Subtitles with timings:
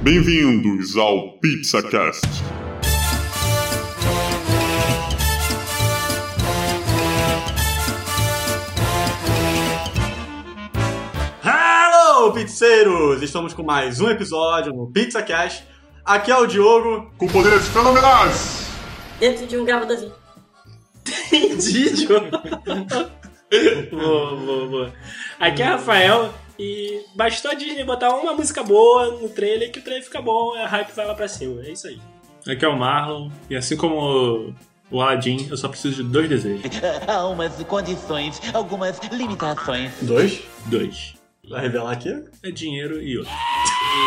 [0.00, 2.24] Bem-vindos ao PizzaCast.
[11.44, 13.22] Hello, pizzeiros!
[13.22, 15.64] Estamos com mais um episódio no PizzaCast.
[16.04, 17.10] Aqui é o Diogo.
[17.18, 18.68] Com poderes fenomenais!
[19.18, 20.12] Dentro de um gravadorzinho.
[21.32, 22.30] Entendi, Diogo.
[23.90, 24.92] boa, boa, boa.
[25.40, 29.82] Aqui é Rafael e bastou a Disney botar uma música boa no trailer que o
[29.82, 31.62] trailer fica bom e a hype vai lá pra cima.
[31.62, 32.00] É isso aí.
[32.46, 34.54] Aqui é o Marlon, e assim como
[34.90, 36.62] o Aladdin, eu só preciso de dois desejos.
[37.06, 39.92] Há umas condições, algumas limitações.
[40.02, 40.42] Dois.
[40.66, 41.14] Dois.
[41.48, 42.24] Vai revelar aqui?
[42.42, 43.32] É dinheiro e outro.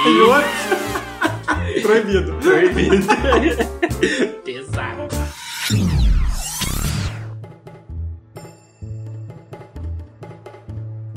[0.06, 1.82] E outro.
[1.82, 2.34] Proibido.
[2.36, 3.08] Proibido.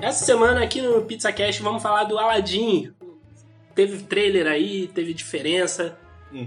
[0.04, 2.92] Essa semana aqui no PizzaCast vamos falar do Aladdin.
[3.74, 5.96] Teve trailer aí, teve diferença.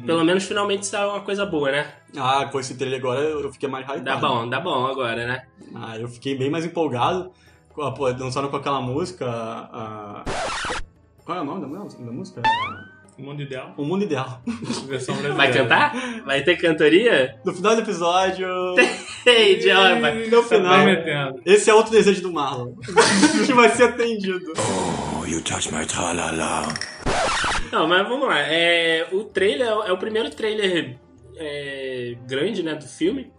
[0.06, 1.92] Pelo menos finalmente saiu uma coisa boa, né?
[2.16, 4.04] Ah, com esse trailer agora eu fiquei mais hypado.
[4.04, 5.48] Dá bom, dá bom agora, né?
[5.74, 7.32] Ah, eu fiquei bem mais empolgado.
[7.74, 9.26] Pô, dançaram com aquela música.
[9.28, 10.24] ah,
[11.26, 12.04] Qual é o nome da música?
[12.04, 12.42] Da música?
[13.18, 14.40] O mundo ideal, O Mundo Ideal.
[14.86, 15.34] versão brasileira.
[15.34, 15.96] Vai cantar?
[16.24, 17.40] Vai ter cantoria?
[17.44, 18.48] No final do episódio.
[19.30, 20.28] Ei, John, vai.
[20.28, 20.74] No Tá final.
[20.76, 21.42] prometendo.
[21.46, 22.74] Esse é outro desejo do Marlon.
[23.46, 24.54] que vai ser atendido.
[27.72, 28.40] Não, mas vamos lá.
[28.40, 30.98] É, o trailer é o primeiro trailer
[31.36, 33.32] é, grande, né, do filme.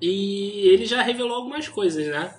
[0.00, 2.34] E ele já revelou algumas coisas, né?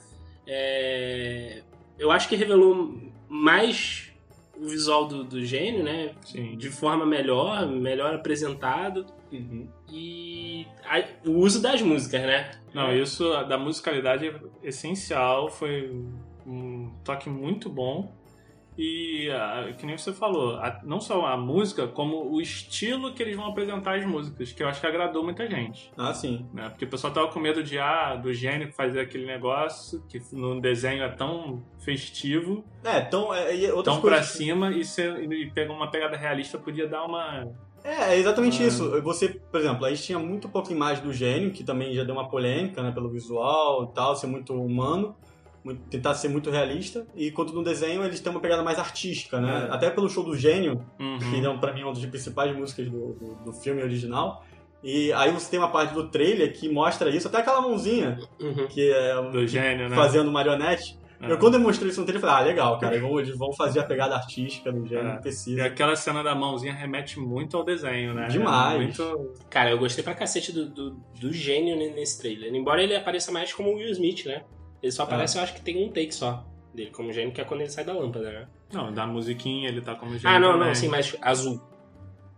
[0.47, 1.61] É,
[1.99, 2.93] eu acho que revelou
[3.29, 4.11] mais
[4.57, 6.11] o visual do, do gênio, né?
[6.25, 6.55] Sim.
[6.57, 9.05] De forma melhor, melhor apresentado.
[9.93, 12.51] E a- o uso das músicas, né?
[12.73, 14.33] Não, isso da musicalidade é
[14.67, 16.03] essencial, foi
[16.45, 18.11] um toque muito bom.
[18.75, 19.29] E,
[19.77, 23.45] que nem você falou, a- não só a música, como o estilo que eles vão
[23.45, 25.91] apresentar as músicas, que eu acho que agradou muita gente.
[25.95, 26.47] Ah, sim.
[26.51, 26.69] né?
[26.69, 30.59] Porque o pessoal tava com medo de, ah, do gênio fazer aquele negócio que no
[30.59, 33.31] desenho é tão festivo, É, então.
[33.31, 34.29] É, e outras tão pra coisas.
[34.31, 37.47] cima e, e pegar uma pegada realista podia dar uma.
[37.83, 38.67] É, é exatamente Ah.
[38.67, 39.01] isso.
[39.01, 42.15] Você, por exemplo, a gente tinha muito pouca imagem do gênio, que também já deu
[42.15, 45.15] uma polêmica, né, pelo visual e tal, ser muito humano,
[45.63, 47.05] muito- tentar ser muito realista.
[47.15, 49.67] E quanto no desenho eles têm uma pegada mais artística, né?
[49.69, 49.73] É.
[49.73, 51.17] Até pelo show do gênio, Uhum.
[51.19, 54.43] que é pra mim uma das principais músicas do, do, do filme original.
[54.83, 58.67] E aí você tem uma parte do trailer que mostra isso, até aquela mãozinha, Uhum.
[58.67, 59.95] que é Do gênio, né?
[59.95, 60.97] fazendo marionete.
[61.23, 61.31] É.
[61.31, 63.37] Eu quando eu mostrei isso no trailer, eu falei, ah, legal, cara, eles vão, eles
[63.37, 65.11] vão fazer a pegada artística do gênio, É.
[65.13, 65.65] que E precisa.
[65.65, 68.27] aquela cena da mãozinha remete muito ao desenho, né?
[68.27, 68.81] Demais.
[68.81, 69.33] Muito...
[69.49, 72.53] Cara, eu gostei pra cacete do, do, do gênio ne- nesse trailer.
[72.53, 74.43] Embora ele apareça mais como o Will Smith, né?
[74.81, 77.45] Ele só aparece, eu acho que tem um take só dele como gênio, que é
[77.45, 78.47] quando ele sai da lâmpada, né?
[78.73, 80.27] Não, da musiquinha ele tá como gênio.
[80.35, 80.67] ah, não, também.
[80.67, 81.61] não, sim, mas azul.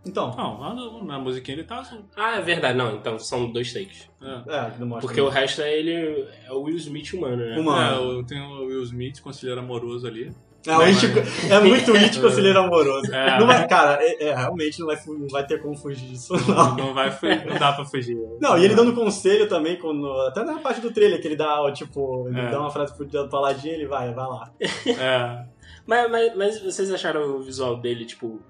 [0.06, 2.04] Então, Não, na, na musiquinha ele tá azul.
[2.16, 4.08] Ah, é verdade, não, então são dois takes.
[4.22, 4.54] É.
[4.54, 5.06] é, não mostra.
[5.08, 7.58] Porque o resto é ele, é o Will Smith humano, né?
[7.58, 10.32] Uma- É, eu tenho o Will Smith, conselheiro amoroso ali.
[10.66, 11.06] É, It-
[11.48, 13.14] é muito It conselheiro amoroso.
[13.14, 13.38] É.
[13.38, 16.76] Não vai, cara, é, é, realmente não vai, não vai ter como fugir disso, não.
[16.76, 17.08] Não, vai,
[17.46, 18.16] não dá pra fugir.
[18.40, 21.70] Não, e ele dando conselho também, quando, até na parte do trailer, que ele dá,
[21.72, 22.50] tipo, ele É.
[22.50, 24.50] dá uma frase pro paladinho ele vai, vai lá.
[24.86, 25.44] É.
[25.86, 28.40] Mas, mas, mas vocês acharam o visual dele, tipo,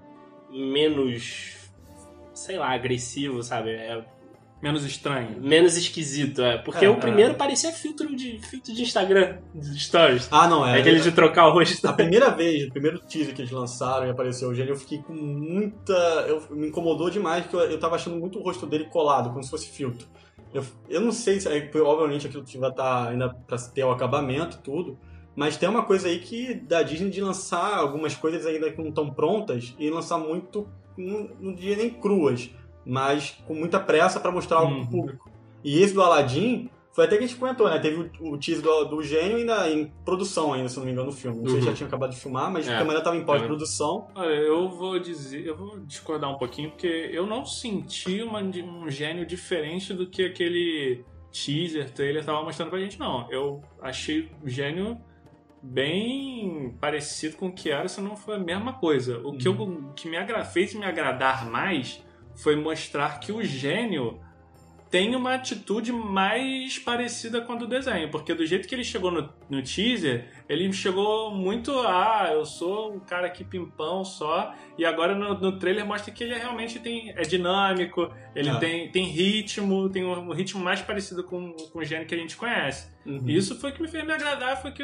[0.51, 1.55] menos,
[2.33, 3.71] sei lá, agressivo, sabe?
[3.71, 4.03] É
[4.61, 5.39] Menos estranho.
[5.39, 6.57] menos esquisito, é.
[6.57, 10.27] Porque É, o primeiro parecia filtro de, filtro de Instagram, de stories.
[10.31, 10.77] Ah, não, é.
[10.77, 11.87] É aquele de trocar o rosto.
[11.87, 14.97] A primeira vez, o primeiro teaser que eles lançaram e apareceu o gênio, eu fiquei
[14.97, 15.93] com muita.
[16.27, 19.43] Eu, me incomodou demais, porque eu, eu tava achando muito o rosto dele colado, como
[19.43, 20.07] se fosse filtro.
[20.51, 21.47] Eu, eu não sei se.
[21.47, 24.97] é, Obviamente aquilo que vai estar ainda pra ter o acabamento e tudo.
[25.37, 28.89] Mas tem uma coisa aí que da Disney de lançar algumas coisas ainda que não
[28.89, 30.67] estão prontas e lançar muito,
[30.97, 32.49] não, não diria nem cruas,
[32.83, 34.81] mas com muita pressa pra mostrar algo Uhum.
[34.87, 35.31] pro público.
[35.63, 37.77] E esse do Aladdin foi até que a gente comentou, né?
[37.77, 41.05] Teve o, o teaser do, do gênio ainda em produção ainda, se não me engano,
[41.07, 41.37] no filme.
[41.37, 41.71] Não sei se Uhum.
[41.71, 42.71] já tinha acabado de filmar, mas É.
[42.71, 42.77] é.
[42.77, 44.07] ainda tava em pós-produção.
[44.15, 48.89] Olha, eu vou dizer, eu vou discordar um pouquinho, porque eu não senti uma- um
[48.89, 53.31] gênio diferente do que aquele teaser, trailer tava mostrando pra gente, não.
[53.31, 54.97] Eu achei o gênio
[55.61, 59.19] bem parecido com o que era, se não foi a mesma coisa.
[59.19, 62.03] O que, eu, o que me agra- fez me agradar mais
[62.35, 64.19] foi mostrar que o gênio
[64.89, 69.11] tem uma atitude mais parecida com a do desenho, porque do jeito que ele chegou
[69.11, 74.85] no, no teaser, ele chegou muito, ah, eu sou um cara aqui pimpão só, e
[74.85, 78.55] agora no, no trailer mostra que ele realmente tem, é dinâmico, ele Ah.
[78.59, 82.37] tem, tem ritmo, tem um ritmo mais parecido com, com o gênio que a gente
[82.37, 82.89] conhece.
[83.05, 83.23] Uhum.
[83.27, 84.83] E isso foi o que me fez me agradar, foi que,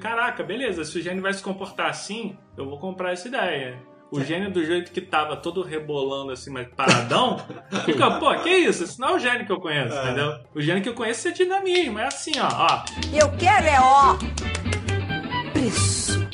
[0.00, 3.78] caraca, beleza, se o gênio vai se comportar assim, eu vou comprar essa ideia.
[4.10, 7.36] o gênio do jeito que tava todo rebolando assim, mas paradão,
[7.84, 8.84] fica, pô, que isso?
[8.84, 10.04] Esse não é o gênio que eu conheço, É.
[10.04, 10.38] entendeu?
[10.54, 12.84] O gênio que eu conheço é dinamismo, é assim, ó, ó.
[13.12, 14.16] Eu quero é ó.
[15.66, 16.26] Isso.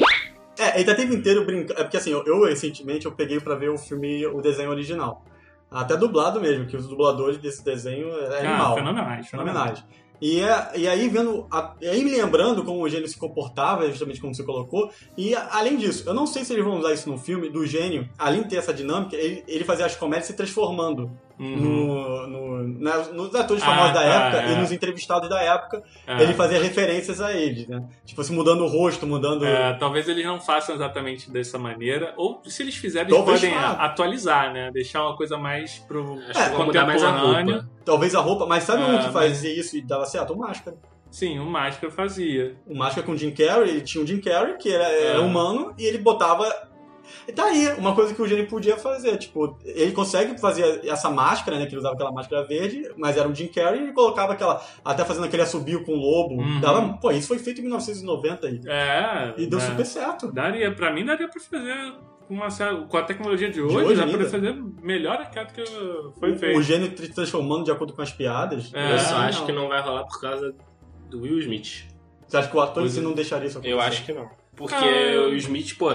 [0.58, 1.80] É, ele tá o tempo inteiro brincando.
[1.80, 5.24] É porque assim, eu, eu, recentemente eu peguei pra ver o filme, o desenho original.
[5.70, 8.74] Até dublado mesmo, que os dubladores desse desenho é Ah, animal.
[8.74, 9.78] fenomenais, fenomenais.
[9.78, 9.84] Fenomenais.
[10.20, 11.46] E, é- e aí vendo.
[11.50, 14.90] a- e aí me lembrando como o gênio se comportava, justamente como você colocou.
[15.16, 18.08] E além disso, eu não sei se eles vão usar isso no filme, do gênio,
[18.18, 21.10] além de ter essa dinâmica, ele, ele fazia as comédias se transformando
[21.40, 21.56] Uhum.
[21.56, 24.52] no, no- na- nos atores Ah, famosos da tá, época é.
[24.52, 25.82] e nos entrevistados da época.
[26.06, 26.22] É.
[26.22, 27.82] Ele fazia referências a eles, né?
[28.04, 29.46] Tipo assim, mudando o rosto, mudando.
[29.46, 34.52] É, talvez eles não façam exatamente dessa maneira, ou se eles fizerem, eles podem atualizar,
[34.52, 34.70] né?
[34.70, 37.54] Deixar uma coisa mais pro a contemporâneo.
[37.54, 37.70] roupa.
[37.84, 40.32] Talvez a roupa, mas sabe É, um que mas- fazia isso e dava certo?
[40.34, 40.76] O Máscara.
[41.10, 42.54] Sim, o Máscara fazia.
[42.66, 45.20] O Máscara com o Jim Carrey, ele tinha o Jim Carrey, que era, era É.
[45.20, 46.46] humano, e ele botava.
[47.28, 49.16] E tá aí, uma coisa que o gênio podia fazer.
[49.18, 51.64] Tipo, ele consegue fazer essa máscara, né?
[51.66, 54.64] Que ele usava aquela máscara verde, mas era o Jim Carrey e colocava aquela.
[54.84, 56.34] Até fazendo aquele assobio com o lobo.
[56.40, 56.60] Uhum.
[56.60, 58.60] Dava, pô, isso foi feito em 1990 aí.
[58.66, 59.34] É.
[59.36, 59.64] E deu né?
[59.66, 60.30] super certo.
[60.32, 61.94] Daria, pra mim daria pra fazer
[62.28, 64.18] com, uma, cer- com a tecnologia de hoje, hoje dá ainda?
[64.18, 65.64] pra fazer melhor do que
[66.18, 66.58] foi O, feito.
[66.58, 68.70] o gênio se transformando de acordo com as piadas.
[68.72, 69.24] É, Eu só não.
[69.24, 70.54] acho que não vai rolar por causa
[71.08, 71.86] do Will Smith.
[72.28, 73.02] Você acha que o ator em Pois si é.
[73.02, 73.74] não deixaria isso acontecer?
[73.74, 74.28] Eu acho que não.
[74.54, 75.22] Porque Ah.
[75.28, 75.90] o Smith, pô,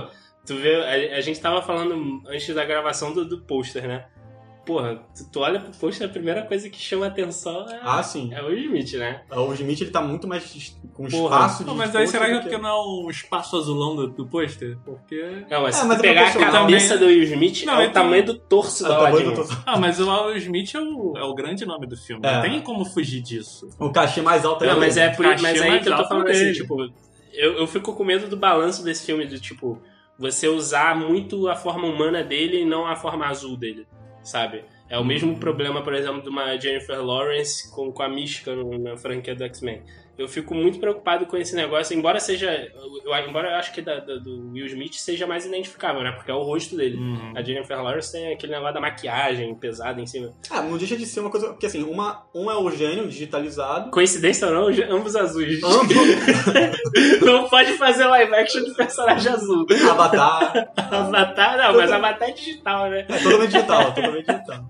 [0.46, 4.06] tu vê, a, a gente tava falando antes da gravação do, do pôster, né?
[4.66, 8.34] Porra, tu, tu olha pro pôster, a primeira coisa que chama atenção é, Ah, sim.
[8.34, 9.22] é o Smith, né?
[9.30, 11.36] O Smith ele tá muito mais com Porra.
[11.36, 13.96] espaço de Não, mas aí será que do é porque não é um espaço azulão
[13.96, 14.76] do, do pôster?
[14.84, 15.46] Porque.
[15.52, 17.78] Não, mas É, se mas tu é pegar a cabeça do Will Smith, Não, é
[17.78, 19.24] o então- tamanho do torso do bom, Aladdin.
[19.26, 22.26] eu tô- Ah, mas o Will Smith é o, é o grande nome do filme.
[22.28, 22.34] É.
[22.34, 23.70] Não tem como fugir disso.
[23.80, 25.08] O cachê mais alto Não, é mas dele.
[25.12, 26.54] é por, mas aí que eu tô falando assim, dele.
[26.56, 26.82] tipo,
[27.34, 29.80] eu, eu fico com medo do balanço desse filme, do tipo,
[30.18, 33.88] você usar muito a forma humana dele e não a forma azul dele,
[34.24, 34.64] sabe?
[34.90, 38.96] É o mesmo problema, por exemplo, de uma Jennifer Lawrence com, com a Mística na
[38.96, 39.82] franquia do X-Men.
[40.18, 42.50] Eu fico muito preocupado com esse negócio, embora seja.
[42.74, 46.12] Eu, embora eu acho que da, da- do Will Smith seja mais identificável, né?
[46.12, 46.98] Porque é o rosto dele.
[46.98, 47.34] Uhum.
[47.36, 50.34] A Jennifer Lawrence tem aquele negócio da maquiagem pesada em cima.
[50.50, 51.48] Ah, não deixa de ser uma coisa.
[51.50, 53.92] Porque assim, uma, um é o gênio digitalizado.
[53.92, 55.62] Coincidência ou não, ambos azuis.
[55.64, 55.96] Ambos,
[57.22, 59.66] Não pode fazer live action de personagem azul.
[59.90, 60.70] Avatar.
[60.78, 63.06] Avatar, não, mas Avatar é digital, né?
[63.10, 64.66] É totalmente digital, totalmente digital.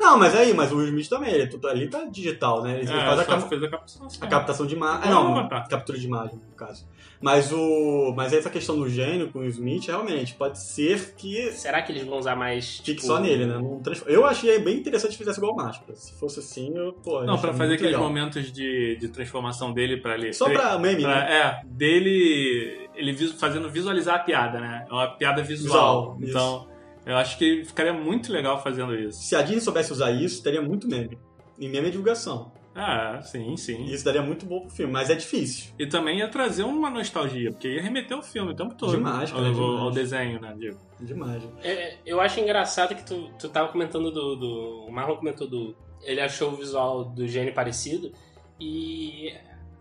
[0.00, 2.80] Não, mas aí, mas o Will Smith também, ele, é ali tá digital, né?
[2.80, 4.08] Ele É, faz a, cap- fez a captação.
[4.20, 5.00] a captação de imagem.
[5.04, 6.86] Ah, Não, não, captura de imagem, no caso.
[7.20, 8.12] Mas o.
[8.14, 12.04] Mas essa questão do gênio com o Smith, realmente, pode ser que Será que eles
[12.04, 12.76] vão usar mais.
[12.78, 13.54] fique tipo, só nele, né?
[13.54, 15.94] Não Eu achei bem interessante se fizesse igual o Máscara.
[15.94, 17.22] Se fosse assim, eu, pô.
[17.24, 18.02] Não, pra fazer aqueles legal.
[18.06, 20.32] momentos de, de transformação dele pra ele.
[20.34, 21.32] Só pra meme, pra- né?
[21.32, 22.88] É, dele.
[22.94, 24.86] Ele fazendo visualizar a piada, né?
[24.88, 26.16] É uma piada visual.
[26.16, 26.30] Visual, isso.
[26.30, 26.68] então,
[27.06, 29.22] eu acho que ficaria muito legal fazendo isso.
[29.22, 31.18] Se a Disney soubesse usar isso, teria muito meme.
[31.58, 32.52] E meme é divulgação.
[32.74, 33.84] Ah, sim, sim.
[33.84, 35.72] Isso daria muito bom pro filme, mas é difícil.
[35.78, 38.90] E também ia trazer uma nostalgia, porque ia remeter o filme o tempo todo.
[38.90, 39.80] Demais, cara, ao, demais.
[39.80, 40.78] ao desenho, né, Diego?
[41.00, 41.42] Demais.
[41.62, 44.86] É, eu acho engraçado que tu, tu tava comentando do, do.
[44.88, 45.76] O Marlon comentou do.
[46.02, 48.12] Ele achou o visual do gênio parecido.
[48.58, 49.32] E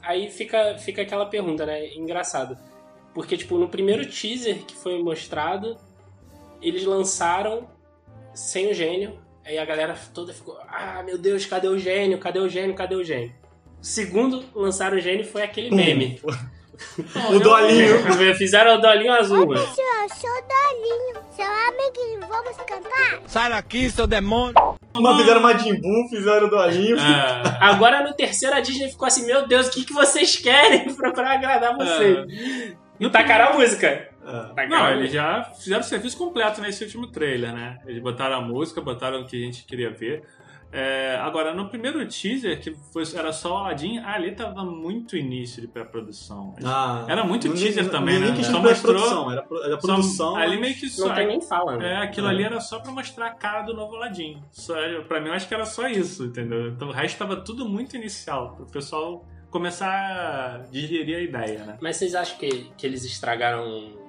[0.01, 1.95] aí fica, fica aquela pergunta, né?
[1.95, 2.57] Engraçado.
[3.13, 5.77] Porque, tipo, no primeiro teaser que foi mostrado,
[6.61, 7.67] eles lançaram
[8.33, 9.19] sem o gênio.
[9.45, 12.17] Aí a galera toda ficou, ah, meu Deus, cadê o gênio?
[12.17, 12.73] Cadê o gênio?
[12.75, 13.33] Cadê o gênio?
[13.81, 16.21] O segundo lançaram o gênio foi aquele meme.
[17.29, 17.99] O Dolinho.
[18.35, 19.61] Fizeram o dolinho azul, mano.
[19.61, 23.21] Eu sou o Dolinho, seu amiguinho, vamos cantar?
[23.27, 24.55] Sai daqui, seu demônio!
[24.95, 26.97] Mas fizeram Majin Buu, fizeram Dolinho.
[26.97, 30.91] É, Agora no terceiro a Disney ficou assim, meu Deus, o que, que vocês querem
[30.95, 32.25] pra, pra agradar vocês?
[32.99, 34.09] E tacaram a música.
[34.57, 34.67] É.
[34.67, 37.79] Não, eles já fizeram o serviço completo nesse último trailer, né?
[37.85, 40.23] Eles botaram a música, botaram o que a gente queria ver.
[40.75, 45.61] É, agora, no primeiro teaser, que foi, era só o Aladdin, ali tava muito início
[45.61, 46.55] de pré-produção.
[46.65, 48.35] Ah, Era muito não- teaser não- também, nem né?
[48.35, 50.35] questão Só de mostrou- produção, era, era Só- produção.
[50.35, 51.07] ali mas- meio que só.
[51.09, 51.93] Não tem nem fala, né?
[51.93, 54.41] É, aquilo ali era só pra mostrar a cara do novo Aladdin.
[54.49, 54.73] Só,
[55.07, 56.69] pra mim, eu acho que era só isso, entendeu?
[56.69, 61.77] Então, o resto tava tudo muito inicial, pro pessoal começar a digerir a ideia, né?
[61.79, 64.01] Mas vocês acham que, que eles estragaram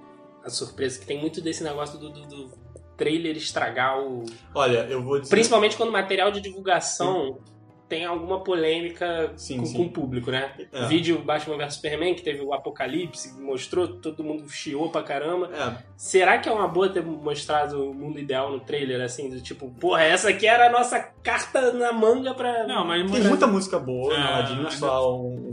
[0.45, 1.01] a surpresa?
[1.01, 2.51] Que tem muito desse negócio do, do- do
[2.97, 4.25] trailer estragar o.
[4.55, 5.31] Olha, eu vou dizer.
[5.31, 7.39] Principalmente quando o material de divulgação
[7.87, 9.77] tem alguma polêmica Sim, com, sim.
[9.77, 10.53] com o público, né?
[10.73, 10.87] É.
[10.87, 15.51] Vídeo Batman vs Superman, que teve o Apocalipse, mostrou, todo mundo chiou pra caramba.
[15.55, 19.39] É, Será que é uma boa ter mostrado o mundo ideal no trailer, assim, do
[19.41, 22.67] tipo, porra, essa aqui era a nossa carta na manga pra.
[22.67, 25.53] Não, mas tem muita música boa É, não é só um,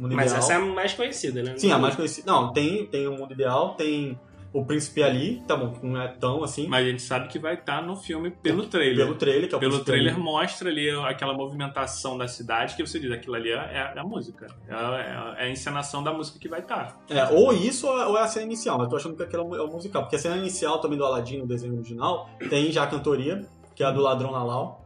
[0.00, 0.38] mundo Mas ideal.
[0.38, 1.54] essa é a mais conhecida, né?
[1.56, 2.30] Sim, a mais conhecida.
[2.30, 4.18] Não, tem, tem o Mundo Ideal, tem
[4.52, 7.54] o príncipe ali, tá bom, não é tão assim, Mas a gente sabe que vai
[7.54, 9.04] estar no filme pelo trailer.
[9.06, 10.20] pelo trailer, que é o Pelo trailer ali.
[10.22, 14.48] mostra ali aquela movimentação da cidade que você diz, aquilo ali é, é a música.
[14.66, 16.98] É, a- é a encenação da música que vai estar.
[17.08, 19.62] É, ou isso ou é a cena inicial, mas eu tô achando que aquilo é
[19.62, 20.02] o musical.
[20.02, 23.84] Porque a cena inicial também do Aladdin, no desenho original, tem já a cantoria, que
[23.84, 24.84] é a do ladrão Lalau,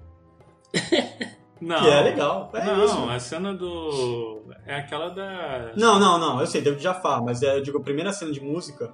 [1.64, 1.80] Não.
[1.80, 2.50] que é legal.
[2.54, 3.08] É não, isso.
[3.10, 4.42] a cena do.
[4.66, 5.72] É aquela da.
[5.76, 8.40] Não, não, não, eu sei, David Jafar, mas é, eu digo, a primeira cena de
[8.40, 8.92] música,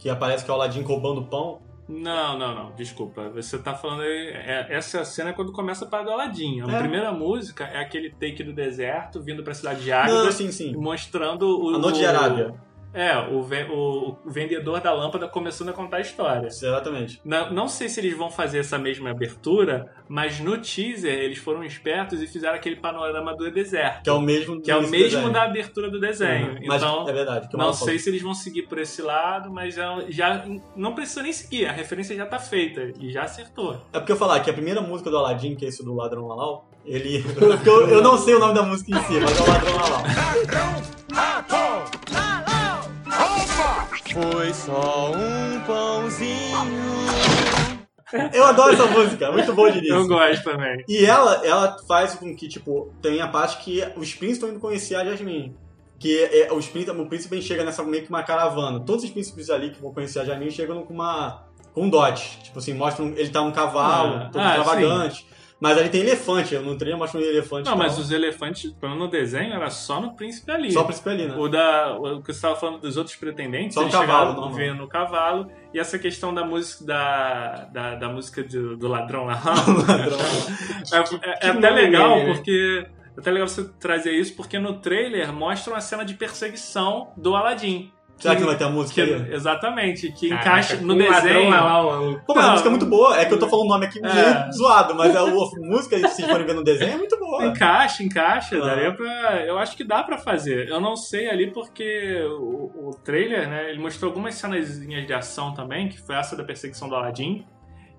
[0.00, 1.60] que aparece que é o Aladdin roubando pão.
[1.88, 3.28] Não, não, não, desculpa.
[3.30, 4.28] Você tá falando aí.
[4.34, 6.60] é- essa cena é quando começa para do Aladdin.
[6.62, 6.78] A É.
[6.80, 10.74] primeira música é aquele take do deserto vindo pra cidade de Não, Águeda sim, sim.
[10.74, 11.76] mostrando o.
[11.76, 12.54] A Noite de Arábia.
[12.94, 16.46] É, o, o- o vendedor da lâmpada começando a contar a história.
[16.46, 17.20] Exatamente.
[17.24, 21.62] Não, não sei se eles vão fazer essa mesma abertura, mas no teaser eles foram
[21.62, 24.02] espertos e fizeram aquele panorama do deserto.
[24.04, 25.30] Que é o mesmo Que é o mesmo desenho.
[25.32, 26.52] da abertura do desenho.
[26.52, 26.58] Uhum.
[26.66, 27.48] Mas Então, é verdade.
[27.48, 27.86] que o não falou.
[27.88, 31.66] sei se eles vão seguir por esse lado, mas já, já não precisa nem seguir.
[31.66, 33.74] A referência já tá feita e já acertou.
[33.92, 36.26] É porque eu falar que a primeira música do Aladdin, que é esse do Ladrão
[36.28, 37.22] Lalau, ele.
[37.66, 40.02] eu, eu não sei o nome da música em si, mas é o Ladrão Lalau.
[44.16, 46.56] Foi só um pãozinho.
[48.32, 50.08] Eu adoro essa música, é muito bom de Eu início.
[50.08, 50.82] gosto também.
[50.88, 54.58] E ela, ela faz com que, tipo, tem a parte que os príncipes estão indo
[54.58, 55.54] conhecer a Jasmine.
[55.98, 58.80] Que é, os príncipes, o príncipe chega nessa meio que uma caravana.
[58.80, 61.42] Todos os príncipes ali que vão conhecer a Jasmine chegam com uma.
[61.74, 62.38] com um dote.
[62.42, 63.08] Tipo assim, mostram.
[63.16, 65.26] Ele tá um cavalo, Ah, todo ah, extravagante.
[65.58, 67.68] Mas ali tem elefante, eu não trailer mostra um elefante.
[67.68, 68.02] Não, mas tal.
[68.02, 70.70] os elefantes, pelo no desenho, era só no príncipe ali.
[70.70, 71.34] Só o príncipe ali, né?
[71.34, 74.78] O, da, o que você estava falando dos outros pretendentes, Só eles cavalo, chegaram vendo
[74.78, 75.50] no cavalo.
[75.72, 79.40] E essa questão da música da, da, da música do, do ladrão lá.
[79.88, 80.18] Ladrão.
[81.22, 82.86] é, é- é que até legal, é, porque.
[83.16, 87.34] É até legal você trazer isso, porque no trailer mostra uma cena de perseguição do
[87.34, 87.90] Aladdin.
[88.18, 89.34] Será que não vai ter a música Que- aí?
[89.34, 91.50] exatamente, que Caraca, encaixa no desenho.
[91.50, 92.18] lá, lá, lá.
[92.26, 92.50] Pô, mas a Não.
[92.52, 93.20] música é muito boa.
[93.20, 94.50] É que eu tô falando o nome aqui meio É.
[94.52, 97.44] zoado, mas a, a música, se vocês forem ver no desenho, é muito boa.
[97.44, 98.60] Encaixa, encaixa, Ah.
[98.66, 99.44] daria pra.
[99.44, 100.66] Eu acho que dá pra fazer.
[100.68, 103.68] Eu não sei ali porque o, o trailer, né?
[103.68, 107.44] Ele mostrou algumas cenas de ação também, que foi essa da perseguição do Aladdin.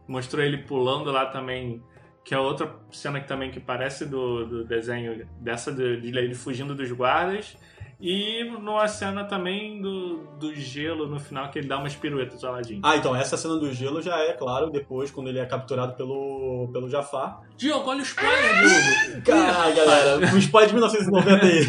[0.07, 1.79] Mostrou ele pulando lá também,
[2.25, 6.33] que é outra cena que também que parece do, do desenho dessa de, de ele
[6.33, 7.55] fugindo dos guardas.
[7.99, 12.53] E numa cena também do, do gelo no final, que ele dá umas piruetas ao
[12.53, 12.79] Aladdin.
[12.83, 16.69] Ah, então, essa cena do gelo já é, claro, depois, quando ele é capturado pelo,
[16.71, 17.39] pelo Jafar.
[17.57, 19.21] Diogo, olha o spoiler, Diogo!
[19.25, 21.65] Caralho, galera, um spoiler de 1990 aí.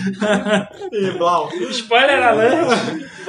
[0.93, 1.49] e Blau.
[1.71, 2.69] Spoiler alert!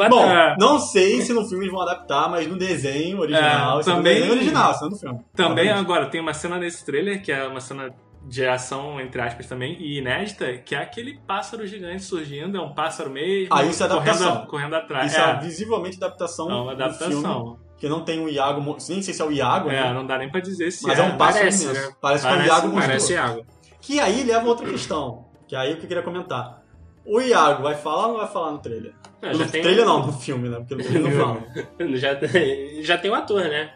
[0.10, 0.56] Bom, É.
[0.60, 4.14] não sei se no filme eles vão adaptar, mas no desenho original, É, é também-
[4.16, 5.20] no desenho original, cena do filme.
[5.34, 7.94] Também agora tem uma cena nesse trailer que é uma cena
[8.30, 12.74] de ação, entre aspas, também, e inédita, que é aquele pássaro gigante surgindo, é um
[12.74, 13.48] pássaro mesmo.
[13.54, 14.28] Ah, isso é adaptação.
[14.32, 15.12] Correndo, correndo atrás.
[15.12, 17.60] Isso é, é, visivelmente adaptação é uma filme, adaptação.
[17.78, 19.94] que não tem o Iago, nem sei se é o Iago, É, né?
[19.94, 21.82] não dá nem pra dizer se mas é, um pássaro parece, imenso.
[21.88, 21.96] né?
[22.00, 22.74] Parece, que é o Parece- Iago.
[22.76, 23.46] Parece água.
[23.82, 26.62] Que aí leva a outra questão, que é aí que eu queria comentar.
[27.06, 28.94] O Iago vai falar ou não vai falar no trailer?
[29.22, 30.58] Não, no tem trailer um- não, no filme, né?
[30.60, 31.44] Porque no trailer não fala.
[31.98, 33.72] Já, tem- já tem o ator, né?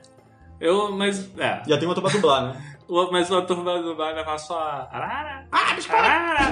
[0.59, 1.61] Eu, mas, é.
[1.67, 2.72] Já tem uma pra dublar, né?
[2.93, 4.87] O- Mas o ator vai vai levar só a.
[4.91, 5.47] Arara!
[5.51, 6.03] Ah, biscoito!
[6.03, 6.51] Arara!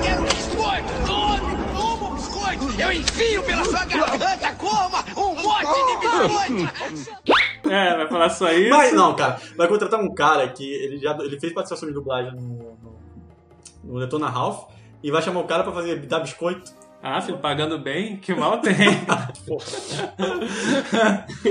[0.00, 0.92] Quero um biscoito!
[1.06, 1.56] Tome!
[1.74, 2.80] Toma um biscoito!
[2.80, 4.54] Eu enfio pela sua garganta!
[4.54, 7.68] Coma um monte de biscoito!
[7.68, 8.70] É, vai falar só isso.
[8.70, 12.32] Mas não, cara, vai contratar um cara que ele já ele fez participação de dublagem
[12.32, 12.96] no, no,
[13.82, 14.68] no Detona Ralph
[15.02, 16.70] e vai chamar o cara pra fazer dar biscoito.
[17.02, 18.72] Ah, filho, pagando bem, que mal tem.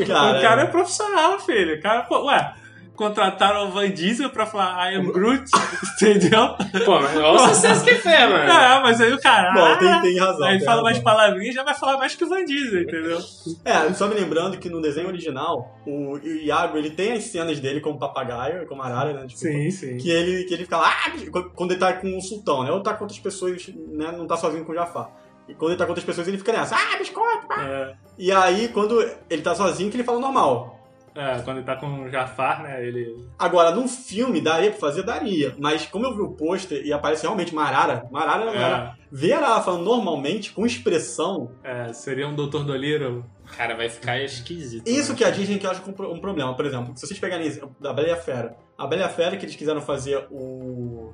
[0.07, 1.77] Cara, o cara é profissional, filho.
[1.77, 2.53] O cara, pô, ué,
[3.01, 5.43] contrataram o Van Diesel pra falar I am Groot,
[5.99, 6.55] entendeu?
[6.85, 8.51] Pô, mas olha o sucesso que fez, mano.
[8.51, 9.51] É, mas aí o cara.
[9.53, 10.43] Bom, ah, tem, tem razão.
[10.45, 10.83] Aí ele tem fala razão.
[10.83, 13.17] mais palavrinhas já vai falar mais que o Van Diesel, entendeu?
[13.65, 17.81] É, só me lembrando que no desenho original, o Iago, ele tem as cenas dele
[17.81, 19.25] como papagaio, como arara, né?
[19.25, 19.71] Desculpa.
[19.71, 19.97] sim.
[19.97, 21.11] Que ele, que ele fica lá, ah,
[21.55, 22.71] quando ele tá com o sultão, né?
[22.71, 24.11] Ou tá com outras pessoas, né?
[24.11, 25.09] Não tá sozinho com o Jafar.
[25.47, 27.63] E quando ele tá com outras pessoas, ele fica nessa, ah, biscoito, pá.
[27.63, 30.80] É, E aí, quando ele tá sozinho, que ele fala normal.
[31.15, 32.85] É, quando ele tá com o Jafar, né?
[32.85, 33.27] Ele.
[33.37, 35.03] Agora, num filme, daria pra fazer?
[35.03, 35.55] Daria.
[35.59, 38.95] Mas como eu vi o pôster e aparece realmente uma arara, uma arara, uma arara.
[38.97, 42.63] É, Ver a arara falando normalmente, com expressão, é, seria um Dr.
[42.63, 43.25] Dolittle.
[43.57, 44.87] Cara, vai ficar esquisito.
[44.87, 45.17] isso né?
[45.17, 46.55] que a Disney que eu acho um um problema.
[46.55, 49.35] Por exemplo, se vocês pegarem da Bela e a Fera, a Bela e a Fera
[49.35, 51.13] que eles quiseram fazer o...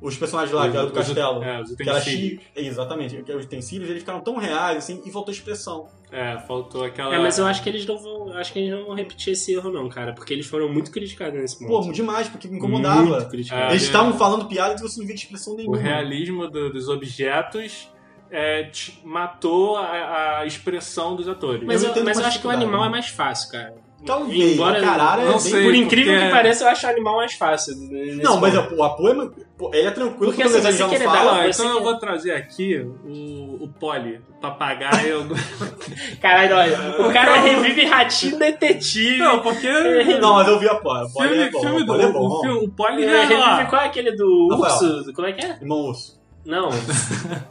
[0.00, 1.42] os personagens lá, que era do Os- castelo.
[1.42, 2.42] É, os Que era utensílios.
[2.42, 2.50] chi...
[2.54, 5.88] Exatamente, que os utensílios eles ficaram tão reais assim e faltou expressão.
[6.12, 7.14] É, faltou aquela.
[7.14, 8.32] É, mas eu acho que eles não vão.
[8.36, 10.12] Acho que eles não vão repetir esse erro, não, cara.
[10.12, 11.92] Porque eles foram muito criticados nesse Pô, ponto.
[11.92, 13.24] demais, porque me Muito incomodava.
[13.24, 13.64] criticados.
[13.66, 13.86] É, Eles é.
[13.86, 15.78] estavam falando piada e você não via expressão O nenhuma.
[15.78, 17.88] realismo do- dos objetos
[18.30, 18.70] é,
[19.04, 21.62] matou a, a expressão dos atores.
[21.64, 22.86] Mas Eu eu, mas eu acho que o animal né?
[22.88, 23.74] é mais fácil, cara.
[24.04, 24.52] Talvez.
[24.52, 25.64] Embora- a caralho é não bem- sei.
[25.64, 27.74] Por incrível porque- que pareça, eu acho o animal mais fácil.
[28.22, 28.74] Não, mas ponto.
[28.76, 29.30] o Apu é.
[29.58, 31.32] Pô, Ele é tranquilo Porque, o assim, você já não querer fala.
[31.38, 35.26] dar- então eu que- vou trazer aqui o, o Polly, o papagaio.
[36.20, 39.18] Caralho, olha, o cara revive ratinho detetive.
[39.18, 39.68] não, porque.
[40.20, 40.72] Não, mas eu vi a.
[40.72, 41.60] A Pó filme, é bom.
[41.60, 41.86] filme.
[41.86, 42.20] Pó é bom.
[42.28, 43.24] O, o Polly Ele já.
[43.56, 44.90] revive qual é aquele do Rafael.
[44.92, 45.12] urso?
[45.12, 45.50] Como é que é?
[45.60, 46.16] Irmão Urso.
[46.46, 46.70] Não.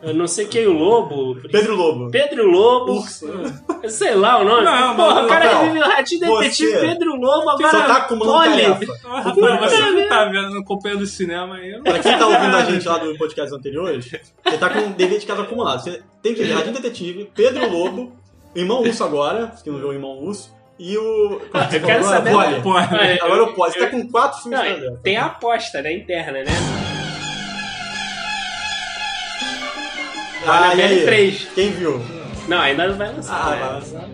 [0.02, 1.36] Eu não sei quem, o Lobo.
[1.52, 2.10] Pedro Lobo.
[2.10, 2.94] Pedro Lobo.
[2.94, 3.28] Urso.
[3.90, 4.64] Sei lá o nome.
[4.64, 7.70] Não, Porra, o cara Rafael, revive o ratinho detetive você Pedro Lobo agora.
[7.72, 8.76] Só tá acumulando Rafael,
[9.60, 11.80] você não tá vendo, acompanhando o cinema aí.
[11.84, 14.06] Pra quem tá ouvindo a gente lá do podcast anteriores,
[14.44, 15.84] você tá com um dever de casa acumulado.
[15.84, 18.16] Você tem que ver Radinho Detetive, Pedro Lobo,
[18.56, 21.42] Irmão Urso agora, que não viu o Irmão Urso, e o.
[21.54, 22.30] é que você Eu quero falou saber.
[22.30, 22.86] agora?
[23.22, 23.74] Agora eu- o Polly.
[23.74, 25.92] Você tá com quatro filmes Não, tem a aposta, né?
[25.94, 26.46] Interna, né?
[30.48, 31.06] Ah, e Annabelle aí?
[31.06, 31.48] 3.
[31.56, 32.02] Quem viu?
[32.48, 33.36] Não, ainda não vai lançar.
[33.36, 33.60] Ah, né?
[33.60, 34.10] vai lançar.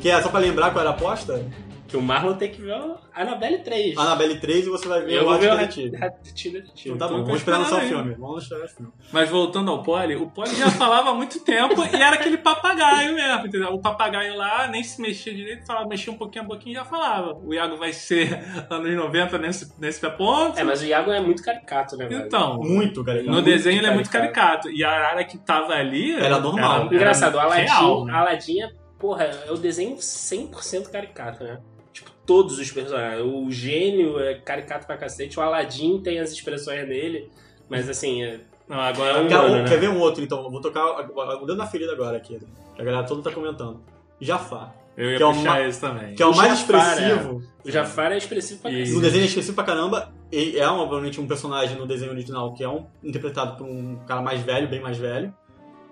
[0.00, 1.44] Que é só pra lembrar qual era a aposta?
[1.88, 3.96] Que o Marlon tem que ver a Annabelle 3.
[3.96, 6.62] Annabelle 3 e você vai ver eu o vou ver o Radinho Detetive.
[6.84, 8.14] Então tá bom, Então vamos esperar lançar o filme.
[8.14, 8.92] Vamos esperar o filme.
[9.10, 13.14] Mas voltando ao Polly, o Polly já falava há muito tempo e era aquele papagaio
[13.14, 13.70] mesmo, entendeu?
[13.72, 16.84] O papagaio lá nem se mexia direito, falava, mexia um pouquinho a boquinha e já
[16.84, 17.38] falava.
[17.42, 20.58] O Iago vai ser anos 90 nesse, nesse ponto.
[20.58, 22.26] É, mas o Iago é muito caricato, né, velho?
[22.26, 23.22] Então, Muito, cara.
[23.22, 24.70] no desenho ele é muito caricato.
[24.70, 26.14] E a arara que tava ali.
[26.14, 26.86] Era normal.
[26.86, 28.12] era Engraçado, o Aladdin, real, né?
[28.12, 31.58] Aladdin é, porra, é o desenho 100% caricato, né?
[32.28, 33.24] Todos os personagens.
[33.24, 37.28] O gênio é caricato pra cacete, o Aladdin tem as expressões dele,
[37.70, 38.40] mas assim, é...
[38.68, 39.64] Não, agora É um Quer, um- né?
[39.66, 40.50] quer ver um outro, então?
[40.50, 42.38] Vou tocar o dedo na ferida agora aqui.
[42.76, 43.80] Que a galera toda tá comentando.
[44.20, 44.74] Jafar.
[44.94, 46.14] eu ia que é o puxar ma- esse também.
[46.14, 47.42] Que é o O mais Jafar, expressivo.
[47.64, 48.90] o Jafar é expressivo pra cacete.
[48.92, 50.12] No desenho é expressivo pra caramba.
[50.30, 54.20] E é, obviamente, um personagem no desenho original que é um, interpretado por um cara
[54.20, 55.32] mais velho, bem mais velho.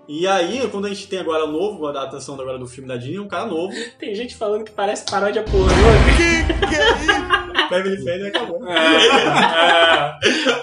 [0.08, 2.96] E aí, quando a gente tem agora o novo, a adaptação agora do filme da
[2.96, 3.74] Disney, um cara novo.
[3.98, 5.66] Tem gente falando que parece paródia pornô.
[7.70, 8.66] Beverly Fender e acabou.
[8.68, 8.76] É,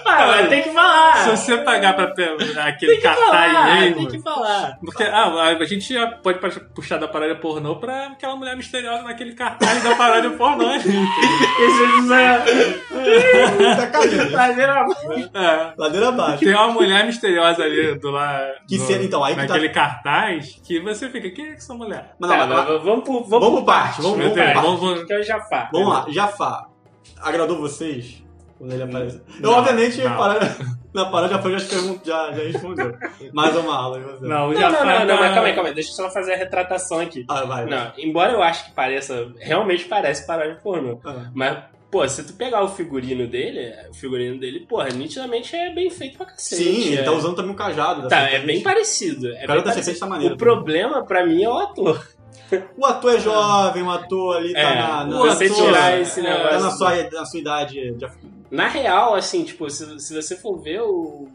[0.06, 1.16] Ah, mas tem que falar.
[1.18, 3.96] Se você pagar pra pe- aquele que cartaz mesmo.
[3.96, 4.78] tem que falar.
[4.84, 6.38] Porque ah, a gente já pode
[6.74, 10.70] puxar da paródia pornô pra aquela mulher misteriosa naquele cartaz da paródia pornô.
[10.74, 14.32] Esse é tá caindo.
[14.32, 14.86] Ladeira
[15.34, 15.72] É.
[15.76, 16.38] Ladeira abaixo.
[16.44, 18.40] Tem uma mulher misteriosa ali do lá.
[18.68, 22.14] Que cena, então, aí que tá- naquele cartaz que você fica, quem é essa mulher?
[22.18, 24.52] Mas não, Tá, mas- mas vamos pro, vamos Vamos pro por parte, vamos- vamos vamos
[24.52, 24.80] parte.
[24.94, 25.06] parte.
[25.06, 25.68] Que é o Jafar.
[25.72, 26.73] Vamos lá, Jafar.
[27.20, 28.22] Agradou vocês?
[28.58, 29.20] Quando ele apareceu?
[29.36, 30.16] Eu, Não, obviamente, não.
[30.16, 30.56] paródia-
[30.94, 32.96] na paródia foi já, pergun- já, já respondeu.
[33.32, 34.24] Mais uma aula, você?
[34.26, 35.74] Não, o Não, não, não, não, tá- mas calma aí, calma aí.
[35.74, 37.24] Deixa eu só fazer a retratação aqui.
[37.28, 37.66] Ah, vai.
[37.66, 41.00] Não, embora eu acho que pareça, realmente parece paródia pornô.
[41.04, 41.30] Ah.
[41.34, 45.90] Mas, pô, se tu pegar o figurino dele, o figurino dele, porra, nitidamente é bem
[45.90, 46.62] feito pra cacete.
[46.62, 47.02] Sim, ele é...
[47.02, 48.08] tá usando também um cajado.
[48.08, 49.28] Tá, é bem parecido.
[49.34, 49.84] É O cara bem da parecido.
[49.84, 50.34] serpente tá maneiro.
[50.34, 52.06] O problema, pra mim, é o ator.
[52.76, 56.22] O ator é jovem, o ator ali tá É, na, na, você sua- tirar esse
[56.22, 57.92] tá negócio- na sua, na sua idade.
[57.92, 58.08] de-
[58.50, 61.28] Na real, assim, tipo, se, se você for ver, o,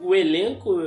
[0.00, 0.80] o elenco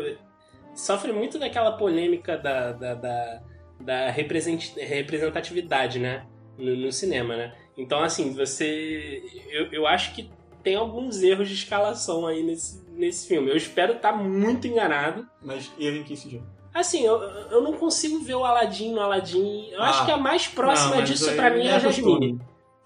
[0.76, 3.42] sofre muito daquela polêmica da, da, da,
[3.80, 6.26] da represent- representatividade, né?
[6.58, 7.54] No, no cinema, né?
[7.78, 9.24] Então, assim, você.
[9.50, 10.30] Eu, eu acho que
[10.62, 13.50] tem alguns erros de escalação aí nesse, nesse filme.
[13.50, 15.28] Eu espero estar muito enganado.
[15.42, 16.46] Mas erro em que sentido?
[16.74, 19.70] Assim, eu, eu não consigo ver o Aladdin no Aladdin.
[19.72, 19.90] Eu Ah.
[19.90, 22.12] acho que a mais próxima Não, disso pra mim é a é costume.
[22.12, 22.42] Jasmine.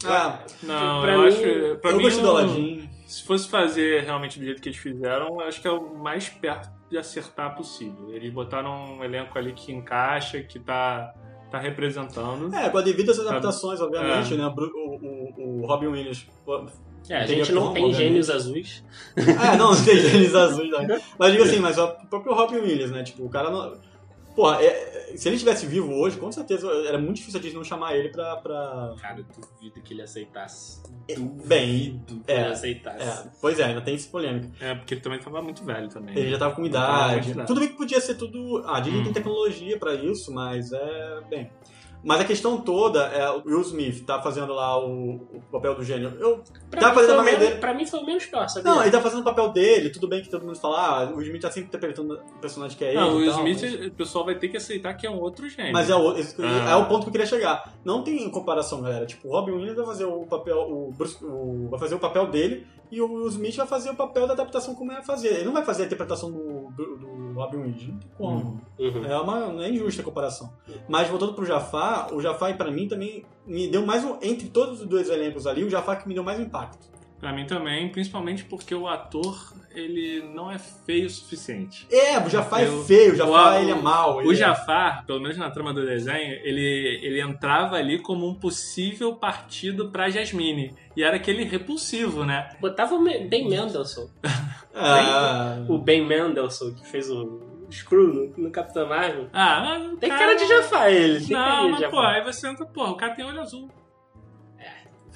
[0.05, 1.77] Ah, Não, Pra eu mim- acho.
[1.79, 2.89] Pra eu mim, gostei do Aladdin.
[3.07, 6.27] Se fosse fazer realmente do jeito que eles fizeram, eu acho que é o mais
[6.27, 8.13] perto de acertar possível.
[8.13, 11.13] Eles botaram um elenco ali que encaixa, que tá,
[11.49, 12.53] tá representando.
[12.53, 14.37] É, com a devido essas adaptações, obviamente, É.
[14.37, 14.45] né?
[14.45, 16.27] O, o, o Robin Williams.
[17.09, 17.95] É, a gente não tem obviamente.
[17.97, 18.83] gênios azuis.
[19.39, 21.01] Ah, não, não tem gêneros azuis, né?
[21.17, 23.03] Mas digo assim, mas o próprio Robin Williams, né?
[23.03, 23.77] Tipo, o cara não.
[24.35, 27.63] Porra, é- se ele estivesse vivo hoje, com certeza era muito difícil a gente não
[27.63, 28.35] chamar ele pra.
[28.35, 28.93] pra...
[29.01, 30.79] Cara, eu duvido que ele aceitasse.
[31.45, 33.27] Bem, Duvido que é, ele aceitasse.
[33.27, 34.49] é, pois é, ainda tem esse polêmica.
[34.59, 36.15] É, porque ele também tava muito velho também.
[36.15, 37.33] Ele já tava com Tava idade.
[37.33, 37.47] velho.
[37.47, 38.61] Tudo bem que podia ser tudo.
[38.65, 39.03] Ah, a Disney Hum.
[39.05, 41.21] tem tecnologia pra isso, mas é.
[41.29, 41.49] Bem.
[42.03, 45.83] Mas a questão toda é o Will Smith tá fazendo lá o, o papel do
[45.83, 46.13] gênio.
[46.19, 47.61] Eu, Pra, Tá mim fazendo o maneira menos, dele.
[47.61, 48.71] pra mim foi o menos pior, sabia?
[48.71, 51.21] não, ele tá fazendo o papel dele, tudo bem que todo mundo fala, ah, o
[51.21, 52.99] Smith tá sempre interpretando o personagem que é ele.
[52.99, 55.19] Não, o Will tal, Smith, mas- o pessoal vai ter que aceitar que é um
[55.19, 55.73] outro gênio.
[55.73, 56.71] Mas é o, Ah.
[56.71, 57.73] é o ponto que eu queria chegar.
[57.85, 59.05] Não tem comparação, galera.
[59.05, 60.57] Tipo, o Robin Williams vai fazer o papel.
[60.59, 63.95] O Bruce, o- vai fazer o papel dele e o Will Smith vai fazer o
[63.95, 65.29] papel da adaptação como é fazer.
[65.29, 67.87] Ele não vai fazer a interpretação do, do, do Robin Williams.
[67.87, 68.61] Não tem como.
[68.79, 69.05] Uhum.
[69.05, 70.51] É uma não é injusta a comparação.
[70.87, 74.17] Mas voltando pro Jafar, o Jafar pra mim também me deu mais um.
[74.21, 76.96] Entre todos os dois elencos ali, o Jafar que me deu mais impacto.
[77.19, 81.87] Pra mim também, principalmente porque o ator, ele não é feio o suficiente.
[81.91, 84.19] É, o Jafar Eu- é feio, o Jafar o- ele é mau.
[84.19, 88.27] ele O é- Jafar, pelo menos na trama do desenho, ele, ele entrava ali como
[88.27, 90.75] um possível partido pra Jasmine.
[90.95, 92.49] E era aquele repulsivo, né?
[92.61, 94.07] Botava o Ben Mendelsohn.
[94.75, 99.27] Ah, O Ben Mendelsohn, que fez o Screw no, no Capitão Marvel.
[99.33, 101.19] Ah, Tem cara- cara de Jafar ele.
[101.19, 103.69] Tem cara Não, de mas pô, aí você entra, pô, o cara tem olho azul.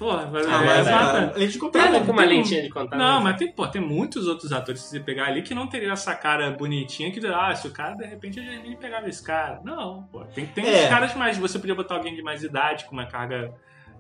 [0.01, 1.17] Porra, mas, ah, é, mas exato.
[1.17, 1.85] é, lente de contato.
[1.91, 2.97] Nada com uma tem lentinha de contato.
[2.97, 3.23] Não, né?
[3.23, 6.15] mas tem, pô, tem muitos outros atores que você pegar ali que não teria essa
[6.15, 9.61] cara bonitinha que, ah, se o cara de repente a Jasmine pegava esse cara.
[9.63, 10.25] Não, pô.
[10.25, 10.85] Tem, tem É.
[10.85, 11.37] uns caras mais.
[11.37, 13.53] Você podia botar alguém de mais idade, com uma carga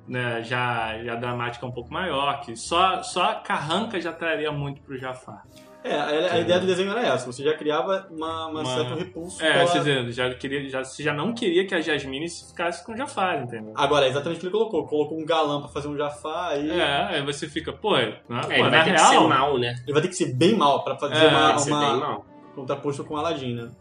[0.07, 4.81] né, já, já dramática um pouco maior, que só, só a carranca já traria muito
[4.81, 5.43] pro Jafar.
[5.83, 7.25] É, a, a ideia do desenho era essa.
[7.25, 9.43] Você já criava uma, uma Uma- certo repulso.
[9.43, 12.85] É, pela- quer dizer, já queria, já, você já não queria que a Jasmine ficasse
[12.85, 13.73] com o Jafar, entendeu?
[13.75, 14.85] Agora, é exatamente o que ele colocou.
[14.85, 16.69] Colocou um galã pra fazer um Jafar aí.
[16.69, 16.83] É,
[17.15, 19.09] aí você fica, pô, na, É, pô, ele na vai ter que real.
[19.23, 19.75] ser mal, né?
[19.83, 21.71] Ele vai ter que ser bem mal pra fazer É, uma, Vai ter que ser
[21.71, 22.25] uma- bem mal.
[22.53, 23.71] contraposto com o Aladdin, né?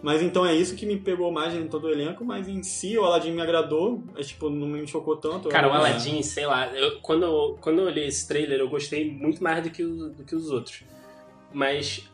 [0.00, 2.98] Mas então é isso que me pegou mais em todo o elenco, mas em si
[2.98, 5.48] o Aladdin me agradou, é, tipo, não me chocou tanto.
[5.48, 9.08] Cara, o Aladdin, sei lá, eu- quando, eu- quando eu olhei esse trailer, eu gostei
[9.10, 10.82] muito mais do que, o- do que os outros.
[11.52, 12.10] Mas,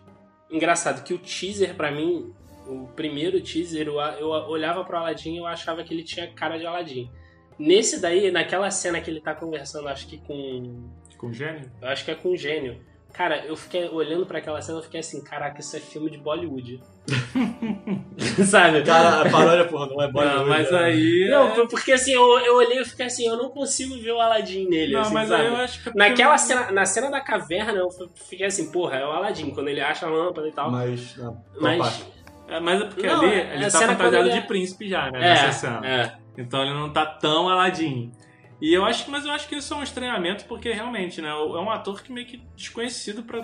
[0.51, 2.35] engraçado, que o teaser, pra mim,
[2.66, 6.59] o primeiro teaser, eu, eu olhava pro Aladdin e eu achava que ele tinha cara
[6.59, 7.11] de Aladdin.
[7.59, 10.88] Nesse daí, naquela cena que ele tá conversando, acho que com.
[11.16, 11.70] Com gênio?
[11.83, 12.81] Eu acho que é com o gênio.
[13.18, 16.18] Cara, eu fiquei olhando pra aquela cena, eu fiquei assim, caraca, isso é filme de
[16.18, 16.81] Bollywood.
[18.46, 18.83] Sabe?
[18.85, 20.38] Cara, a paródia, porra, não é Bollywood.
[20.40, 20.78] Não, mas é.
[20.85, 21.28] aí.
[21.28, 24.12] Não, é- por- porque assim, eu, eu olhei e fiquei assim, eu não consigo ver
[24.12, 25.42] o Aladdin nele, Não, assim, mas sabe?
[25.42, 25.88] aí eu acho que.
[25.88, 29.50] é Naquela porque- cena, na cena da caverna, eu fiquei assim, porra, é o Aladdin,
[29.50, 30.70] quando ele acha a lâmpada e tal.
[30.70, 32.07] Mas, não, Mas.
[32.48, 35.18] É, mas é porque Não, ali é- ele tá fantasiado ele de príncipe já, né?
[35.18, 35.81] É, nessa cena.
[35.87, 36.12] é.
[36.38, 38.12] Então ele não tá tão Aladdin.
[38.61, 41.29] E eu acho que, mas eu acho que isso é um estranhamento porque realmente, né,
[41.29, 43.40] é um ator que meio que desconhecido pra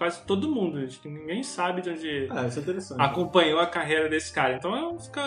[0.00, 2.98] quase todo mundo, acho que ninguém sabe de onde Ah, isso é interessante.
[3.02, 4.54] acompanhou a carreira desse cara.
[4.54, 5.22] Então fica,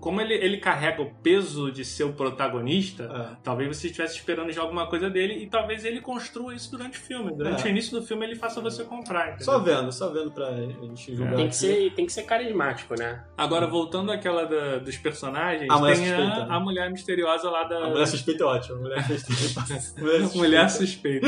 [0.00, 3.36] como ele, ele carrega o peso de ser o protagonista, É.
[3.42, 7.00] talvez você estivesse esperando já alguma coisa dele e talvez ele construa isso durante o
[7.00, 7.34] filme.
[7.34, 7.66] Durante É.
[7.66, 9.28] o início do filme ele faça você comprar.
[9.28, 9.44] entendeu?
[9.46, 11.36] Só vendo, só vendo pra gente julgar.
[11.36, 11.48] Tem aqui.
[11.48, 13.24] que, ser, tem que ser carismático, né?
[13.34, 16.54] Agora, voltando àquela da- dos personagens, A mulher tem suspeita, a, né?
[16.54, 17.78] a mulher misteriosa lá da.
[17.86, 18.76] A mulher suspeita é ótima.
[18.82, 19.60] Mulher suspeita.
[19.98, 20.38] mulher suspeita.
[20.38, 21.26] Mulher suspeita.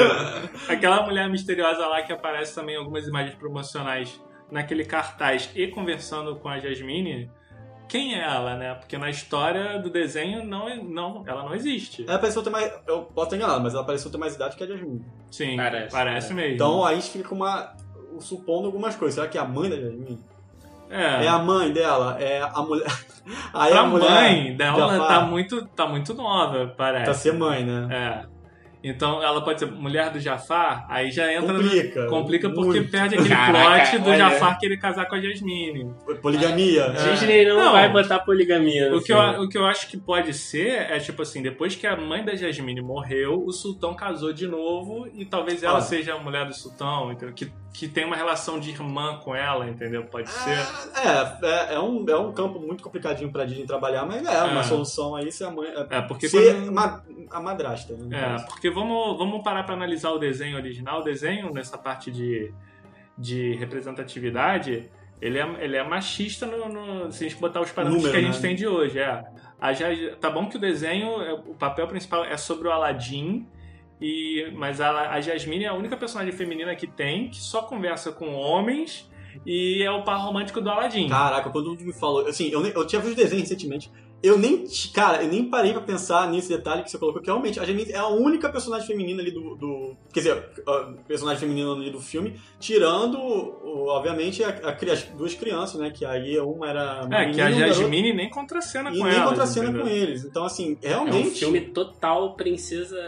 [0.68, 6.36] Aquela mulher misteriosa lá que aparece também em algumas imagens promocionais naquele cartaz e conversando
[6.36, 7.30] com a Jasmine.
[7.88, 8.74] Quem é ela, né?
[8.74, 12.04] Porque na história do desenho não, não, ela não existe.
[12.08, 12.72] Ela pareceu ter mais.
[12.86, 15.04] Eu posso enganado, mas ela pareceu ter mais idade que a Jasmine.
[15.30, 16.34] Sim, Parece, parece, é.
[16.34, 16.54] mesmo.
[16.54, 17.74] Então aí a gente fica com uma.
[18.20, 19.14] supondo algumas coisas.
[19.16, 20.18] Será que é a mãe da Jasmine?
[20.88, 22.16] é, É a mãe dela?
[22.20, 22.86] É a mulher.
[23.54, 24.10] Aí pra a mulher.
[24.10, 27.04] mãe dela tá muito, tá muito nova, parece.
[27.04, 27.88] Pra ser mãe, né?
[27.90, 28.33] É.
[28.86, 32.06] Então ela pode ser mulher do Jafar, aí já entra no- Complica.
[32.06, 32.90] Complica porque muito.
[32.90, 34.18] perde aquele Caraca, plot do olha.
[34.18, 35.90] Jafar querer casar com a Jasmine.
[36.20, 36.82] Poligamia.
[36.94, 37.10] É.
[37.12, 37.72] Disney não, Não.
[37.72, 38.94] vai botar poligamia.
[38.94, 41.86] O que, eu, o que eu acho que pode ser é tipo assim: depois que
[41.86, 45.80] a mãe da Jasmine morreu, o sultão casou de novo e talvez ela Ah.
[45.80, 47.34] seja a mulher do sultão, entendeu?
[47.34, 50.04] Que, que tem uma relação de irmã com ela, entendeu?
[50.04, 50.50] Pode ser.
[50.96, 54.60] É, é, é, um, é um campo muito complicadinho pra Disney trabalhar, mas é, uma
[54.60, 54.62] É.
[54.62, 55.66] solução aí se a mãe.
[55.90, 58.36] É, porque ser quando- ma- a madrasta, né?
[58.40, 61.00] É, porque vamos, vamos parar para analisar o desenho original.
[61.00, 62.54] O desenho, nessa parte de,
[63.18, 64.88] de representatividade,
[65.20, 68.24] ele é, ele é machista no, no- se a gente botar os parâmetros Número, que
[68.24, 68.48] a gente né?
[68.48, 68.98] tem de hoje.
[69.00, 69.24] É.
[69.60, 69.88] A, Ja-
[70.20, 73.46] tá bom que o desenho, é- o papel principal é sobre o Aladdin,
[74.04, 78.12] e, mas a, a Jasmine é a única personagem feminina que tem, que só conversa
[78.12, 79.10] com homens
[79.46, 81.08] e é o par romântico do Aladdin.
[81.08, 82.26] Caraca, quando o me falou.
[82.26, 83.90] Assim, eu, eu tinha visto desenho recentemente.
[84.24, 84.64] Eu nem.
[84.94, 87.92] Cara, eu nem parei pra pensar nesse detalhe que você colocou, que realmente a Jasmine
[87.92, 89.54] é a única personagem feminina ali do.
[89.54, 93.18] do- quer dizer, a personagem feminina ali do filme, tirando,
[93.88, 95.90] obviamente, a, a as duas crianças, né?
[95.90, 97.06] Que aí uma era.
[97.10, 99.28] É, que a um Jasmine nem contracena E com nem ela.
[99.28, 100.24] contracena com eles.
[100.24, 101.28] Então, assim, É realmente.
[101.28, 102.98] um filme total princesa.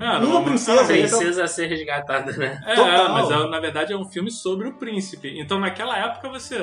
[0.00, 2.60] Ah, Uma não, princesa, ah, aí, princesa a ser resgatada, né?
[2.66, 3.12] É, Total.
[3.12, 5.40] mas é, na verdade é um filme sobre o príncipe.
[5.40, 6.56] Então naquela época você.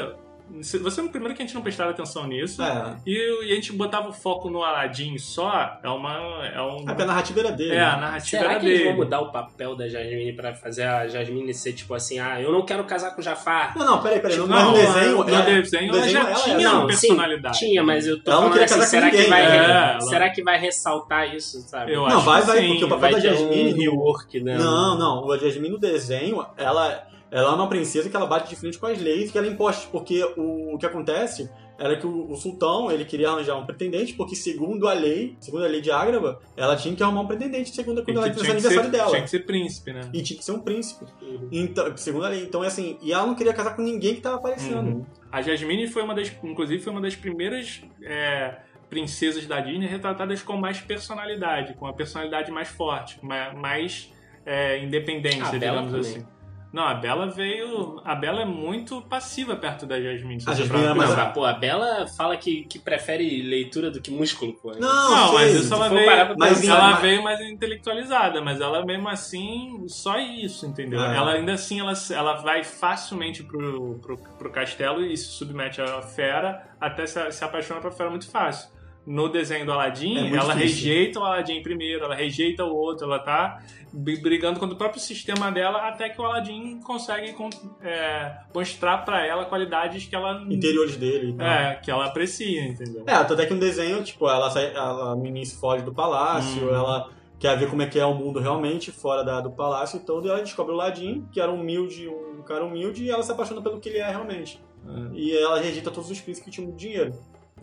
[0.62, 2.62] Você é o primeiro que a gente não prestava atenção nisso.
[2.62, 2.96] É.
[3.06, 5.80] E, e a gente botava o foco no Aladdin só.
[5.84, 6.46] É uma.
[6.46, 7.74] É, um, É porque a narrativa era dele.
[7.76, 8.02] é a né?
[8.02, 8.90] narrativa Será era que eles dele.
[8.92, 12.52] vão mudar o papel da Jasmine pra fazer a Jasmine ser tipo assim, ah, eu
[12.52, 13.78] não quero casar com o Jafar?
[13.78, 14.38] Não, não, peraí, peraí.
[14.38, 15.18] No, Não, no desenho.
[15.18, 17.58] no é- desenho no ela já ela tinha é- uma Não, personalidade.
[17.58, 19.42] Sim, tinha, mas eu tô Ela não falando assim, casar com será que, ninguém, vai,
[19.50, 19.96] né?
[19.96, 21.94] É, será que vai ressaltar isso, sabe?
[21.94, 22.68] Eu Não, acho vai, que vai, sim.
[22.70, 23.74] porque o papel vai da Jasmine.
[23.74, 24.58] um rework, né?
[24.58, 25.32] Não, não.
[25.32, 28.86] A Jasmine no desenho, ela, ela é uma princesa que ela bate de frente com
[28.86, 29.88] as leis que ela imposta.
[29.92, 34.14] Porque o, o que acontece era que o, o sultão, ele queria arranjar um pretendente,
[34.14, 37.72] porque segundo a lei, segundo a lei de Ágrava, ela tinha que arrumar um pretendente
[37.72, 39.10] segundo quando ela fez o tinha, que aniversário ser, dela.
[39.10, 40.02] tinha que ser príncipe, né?
[40.14, 41.06] E tinha que ser um príncipe.
[41.52, 42.44] Então, segundo a lei.
[42.44, 44.88] Então, é assim, e ela não queria casar com ninguém que tava aparecendo.
[44.88, 45.06] Uhum.
[45.32, 48.58] A Jasmine foi uma das, inclusive, foi uma das primeiras é,
[48.90, 54.14] princesas da Disney retratadas com mais personalidade, com uma personalidade mais forte, ma- mais
[54.46, 56.22] é, independência, A Bella digamos também.
[56.22, 56.34] assim.
[56.74, 58.02] Não, a Bela veio.
[58.04, 60.44] A Bela é muito passiva perto da Jasmine.
[60.48, 61.16] A Jasmine é mais-.
[61.16, 64.72] Não, pô, a Bela fala que, que prefere leitura do que músculo, pô.
[64.72, 64.80] Não,
[65.12, 65.34] Não, sei.
[65.36, 70.18] mas isso ela veio, Mas ela mas- veio mais intelectualizada, mas ela mesmo assim, só
[70.20, 71.00] isso, entendeu?
[71.04, 71.16] É.
[71.16, 76.02] Ela ainda assim, ela, ela vai facilmente pro, pro, pro castelo e se submete à
[76.02, 78.70] fera, até se, se apaixona pra fera muito fácil.
[79.06, 80.56] No desenho do Aladdin, É ela difícil.
[80.94, 83.62] rejeita o Aladdin primeiro, ela rejeita o outro, ela tá
[83.92, 87.50] br- brigando contra o próprio sistema dela, até que o Aladdin consegue con-
[87.82, 90.42] é, mostrar pra ela qualidades que ela...
[90.50, 91.46] Interiores dele e tal.
[91.48, 93.04] É, que ela aprecia, entendeu?
[93.06, 96.64] É, tanto é que no desenho, tipo, ela, sai, ela no início foge do palácio,
[96.66, 96.74] Hum.
[96.74, 100.00] ela quer ver como é que é o mundo realmente fora da, do palácio e
[100.00, 103.34] todo, e ela descobre o Ladin, que era humilde, um cara humilde, e ela se
[103.34, 104.62] apaixona pelo que ele é realmente.
[104.88, 105.14] É.
[105.14, 107.14] E ela rejeita todos os príncipes que tinham dinheiro.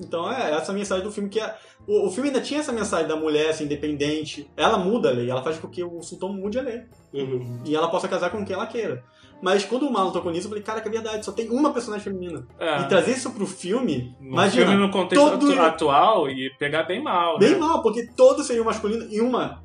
[0.01, 1.55] Então é essa mensagem do filme que é.
[1.87, 4.51] O, o filme ainda tinha essa mensagem da mulher assim, independente.
[4.57, 6.83] Ela muda a lei, ela faz com que o sultão mude a lei.
[7.13, 7.61] Uhum.
[7.65, 9.05] E ela possa casar com quem ela queira.
[9.43, 11.73] Mas quando o Marlon tocou nisso, eu falei, cara, que é verdade, só tem uma
[11.73, 12.47] personagem feminina.
[12.59, 12.81] É.
[12.81, 16.83] E trazer isso pro filme, No imagina, filme, no contexto todo- atu- atual, e pegar
[16.83, 17.57] bem mal, bem né?
[17.59, 19.63] mal, porque todos seriam masculinos e uma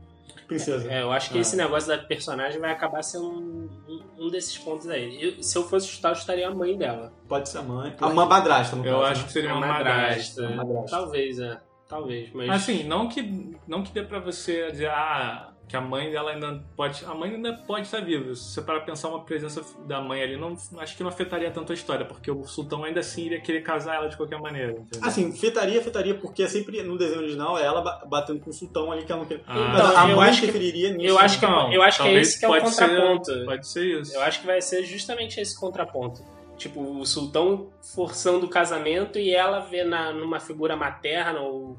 [0.47, 0.89] princesa.
[0.89, 1.41] É, eu acho que Ah.
[1.41, 5.21] esse negócio da personagem vai acabar sendo um, um- um desses pontos aí.
[5.21, 7.11] Eu- se eu fosse chutar, eu chutaria a mãe dela.
[7.27, 7.95] Pode ser a mãe.
[7.99, 9.05] A uma madrasta, no Eu caso.
[9.11, 9.27] acho né?
[9.27, 10.41] que seria a uma madrasta.
[10.47, 10.97] Uma madrasta.
[10.97, 11.59] Talvez, é.
[11.87, 12.49] Talvez, mas...
[12.49, 16.63] Assim, não que, não que dê pra você dizer, ah, que a mãe dela ainda
[16.75, 17.05] pode.
[17.05, 18.33] A mãe ainda pode estar viva.
[18.33, 21.49] Se você parar pra pensar uma presença da mãe ali, não, acho que não afetaria
[21.51, 24.71] tanto a história, porque o sultão ainda assim iria querer casar ela de qualquer maneira.
[24.71, 25.07] Entendeu?
[25.07, 28.53] Assim, fetaria, fetaria, porque é sempre no desenho original é ela ba- batendo com o
[28.53, 29.41] sultão ali que ela não quer.
[29.47, 29.71] Ah.
[29.73, 31.07] Então, a eu mãe acho que- preferiria nisso.
[31.07, 33.45] eu acho que- Não, eu acho que é esse que é o pode ser- contraponto.
[33.45, 34.15] pode ser isso.
[34.15, 36.21] Eu acho que vai ser justamente esse contraponto.
[36.57, 41.77] Tipo, o sultão forçando o casamento e ela vê na, numa figura materna ou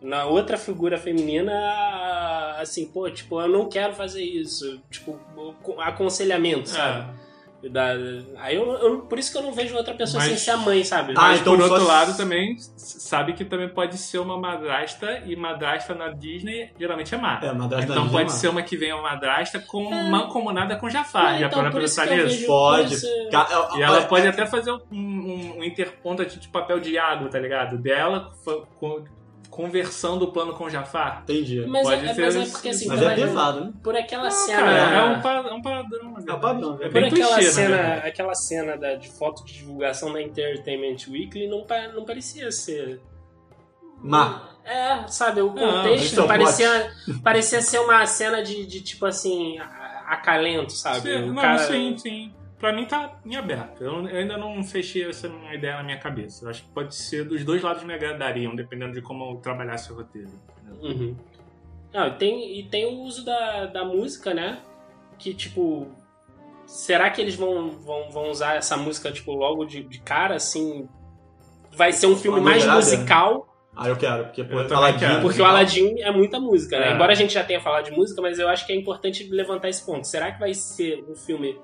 [0.00, 1.52] na outra figura feminina,
[2.58, 4.80] assim, pô, tipo, eu não quero fazer isso.
[4.90, 5.18] Tipo,
[5.78, 7.10] aconselhamento, sabe?
[7.18, 7.21] É.
[7.70, 7.92] Da-
[8.40, 10.56] aí eu, eu- por isso que eu não vejo outra pessoa Mas- sem ser a
[10.56, 11.12] mãe, sabe?
[11.16, 14.36] Ah, Mas então por só outro se- lado também sabe que também pode ser uma
[14.36, 17.38] madrasta e madrasta na Disney geralmente é má.
[17.42, 20.08] É, madrasta então pode Disney, ser uma que venha uma madrasta com É.
[20.10, 21.38] mancomunada com Jafar.
[21.38, 22.46] Já então, para pensar nisso?
[22.46, 22.94] Pode.
[22.94, 26.98] isso- Ca- E ela olha, pode até fazer um, um, um interponto de papel de
[26.98, 27.78] água, tá ligado?
[27.78, 29.04] Dela fa- com-
[29.52, 31.20] conversando o plano com Jafar.
[31.24, 31.62] Entendi.
[31.66, 33.72] Mas, Pode é, ser mas é porque assim, Mas é pesado, né?
[33.84, 34.56] por aquela Não, cena.
[34.62, 36.04] cara, é um, pa- é um padrão.
[36.10, 36.40] na verdade.
[36.40, 39.52] padrão, é É Por bem aquela clichê, na cena, aquela cena da, de foto de
[39.52, 42.98] divulgação da Entertainment Weekly não, não parecia ser.
[44.02, 44.48] Má.
[44.64, 48.80] É, sabe, o Não, contexto isso é um parecia, parecia ser uma cena de, de
[48.80, 49.58] tipo assim,
[50.06, 51.00] acalento, sabe?
[51.12, 52.32] Sim, O não, cara- sim, sim.
[52.62, 53.82] Pra mim tá em aberto.
[53.82, 56.44] Eu, eu ainda não fechei essa minha ideia na minha cabeça.
[56.44, 59.92] Eu acho que pode ser dos dois lados me agradariam, dependendo de como eu trabalhasse
[59.92, 60.30] o roteiro.
[60.80, 61.16] Uhum.
[61.92, 64.60] Não, e tem, e tem o uso da, da música, né?
[65.18, 65.88] Que, tipo.
[66.64, 70.88] Será que eles vão, vão, vão usar essa música, tipo, logo de, de cara, assim?
[71.76, 72.80] Vai ser um filme Uma mais dobrada?
[72.80, 75.20] musical, Ah, eu quero, porque pô, Eu Aladdin- quero.
[75.20, 76.90] porque o Aladdin é muita música, né?
[76.90, 76.94] É.
[76.94, 79.68] Embora a gente já tenha falado de música, mas eu acho que é importante levantar
[79.68, 80.06] esse ponto.
[80.06, 81.58] Será que vai ser um filme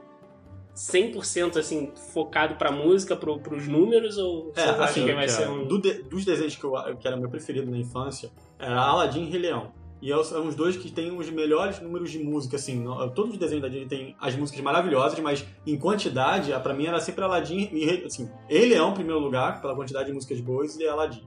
[0.78, 5.24] 100% assim, focado pra música, pro, pros números, ou É, vocês acham assim, que vai
[5.24, 5.66] eu ser um.
[5.66, 9.30] Do de- dos desenhos que, eu, que era meu preferido na infância, era Aladdin e
[9.30, 9.72] Rei Leão.
[10.00, 12.84] E é- são os dois que têm os melhores números de música, assim.
[13.16, 17.00] Todos os desenhos da Disney têm as músicas maravilhosas, mas em quantidade, pra mim era
[17.00, 20.76] sempre Aladdin e Rei, assim, Rei Leão em primeiro lugar, pela quantidade de músicas boas,
[20.78, 21.26] e Aladdin.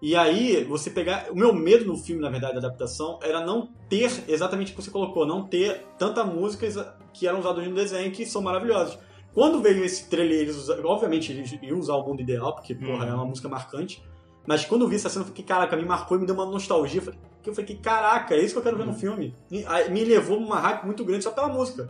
[0.00, 1.28] E aí, você pegar.
[1.30, 4.82] O meu medo no filme, na verdade, da adaptação, era não ter exatamente o que
[4.82, 6.76] você colocou, não ter tanta músicas
[7.18, 8.98] que eram usadas no desenho, que são maravilhosas.
[9.34, 13.10] Quando veio esse trailer, eles obviamente eles iam usar o mundo ideal, porque, porra, Uhum.
[13.10, 14.02] é uma música marcante.
[14.46, 16.46] Mas quando eu vi essa cena, eu fiquei, caraca, me marcou e me deu uma
[16.46, 17.02] nostalgia.
[17.44, 18.98] Eu falei, que caraca, é isso que eu quero ver no Uhum.
[18.98, 19.34] filme.
[19.50, 21.88] Me, aí levou uma hype muito grande só pela música.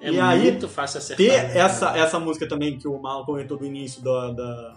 [0.00, 1.24] É e aí, muito fácil acertar.
[1.24, 1.58] Ter né?
[1.58, 4.32] essa, essa música também que o Mal comentou do início da.
[4.32, 4.74] da-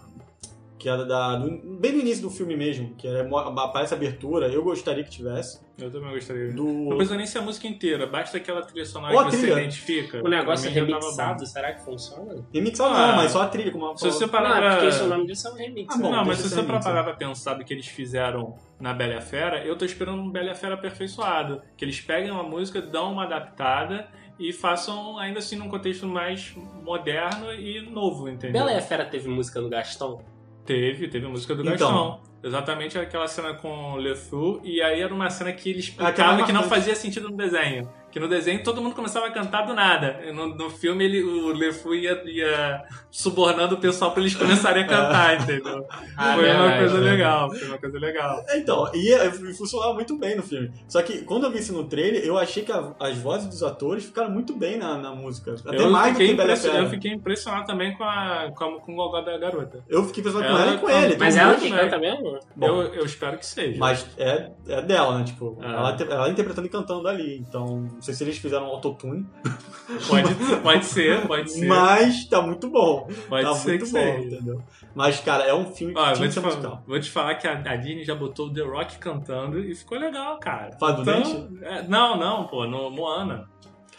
[0.86, 1.34] que era da.
[1.34, 3.28] do- bem no início do filme mesmo, que era,
[3.60, 5.60] aparece a abertura, eu gostaria que tivesse.
[5.76, 6.52] Eu também gostaria.
[6.52, 6.64] Do.
[6.64, 9.58] Não precisa nem ser a música inteira, basta aquela trilha sonora Ou que você trilha.
[9.58, 10.22] identifica.
[10.24, 12.36] O negócio é remixado, será que funciona?
[12.54, 14.70] Remixar Ah, não, mas só a trilha, como a Se você parar não, é pra...
[14.74, 15.92] porque isso, o nome disso é um remix.
[15.92, 18.54] Ah, bom, não, mas se ser você remix, parar pra pensar do que eles fizeram
[18.78, 21.62] na Bela e a Fera, eu tô esperando um Bela e a Fera aperfeiçoado.
[21.76, 24.06] Que eles peguem uma música, dão uma adaptada
[24.38, 28.52] e façam ainda assim num contexto mais moderno e novo, entendeu?
[28.62, 30.20] Bela e a Fera teve música no Gastão?
[30.66, 31.72] Teve, teve a música do Então.
[31.72, 32.20] Gastão.
[32.42, 36.52] Exatamente aquela cena com o LeFou, e aí era uma cena que ele explicava que
[36.52, 37.88] não fazia sentido no desenho.
[38.16, 40.22] Que no desenho todo mundo começava a cantar do nada.
[40.26, 44.84] E No, no filme ele, o LeFou ia, ia subornando o pessoal pra eles começarem
[44.84, 45.84] a cantar, entendeu?
[46.16, 47.10] Ah, foi uma verdade, coisa né?
[47.10, 48.42] legal, foi uma coisa legal.
[48.54, 50.72] Então, e é, funcionava muito bem no filme.
[50.88, 53.62] Só que quando eu vi isso no trailer, eu achei que a- as vozes dos
[53.62, 55.54] atores ficaram muito bem na, na música.
[55.66, 56.86] Até eu, mais do que impressionado, Fera.
[56.86, 59.84] eu fiquei impressionado também com, a, com, a, com o gogó da garota.
[59.90, 61.16] Eu fiquei pensando com Ela ela e com ele.
[61.18, 62.38] Mas ela que canta mesmo?
[62.56, 62.66] Bom.
[62.66, 63.78] eu, eu espero que seja.
[63.78, 65.24] Mas é, é dela, né?
[65.24, 65.66] Tipo, Ah.
[65.72, 67.36] ela, ela interpretando e cantando ali.
[67.46, 69.26] Então, sei se eles fizeram um autotune,
[70.08, 71.66] Pode, pode ser, pode ser.
[71.66, 73.08] mas tá muito bom.
[73.28, 74.18] pode tá ser muito bom, seja.
[74.34, 74.62] entendeu?
[74.94, 76.82] Mas, cara, é um filme que eu tinha vou te, falar, musical.
[76.86, 79.98] vou te falar que a, a Disney já botou o The Rock cantando e ficou
[79.98, 80.70] legal, cara.
[80.78, 83.48] Faz Então, é, não, não, pô, no Moana.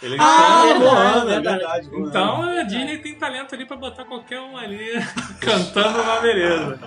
[0.01, 0.79] Ele Ah, canta.
[0.79, 1.57] Moana, é verdade.
[1.59, 1.89] verdade.
[1.89, 2.07] Moana.
[2.09, 4.91] Então a Disney tem talento ali pra botar qualquer um ali
[5.39, 6.79] cantando uma beleza.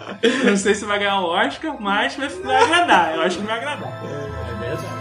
[0.44, 3.14] Não sei se vai ganhar o Oscar, mas vai, vai agradar.
[3.16, 3.88] Eu acho que vai agradar.
[4.04, 4.99] É verdade.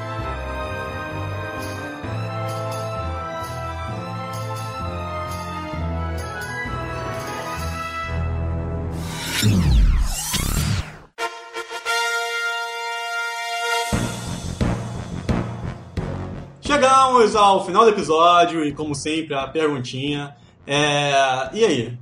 [17.10, 20.36] Chegamos ao final do episódio e, como sempre, a perguntinha.
[20.68, 21.12] É...
[21.54, 21.98] E aí?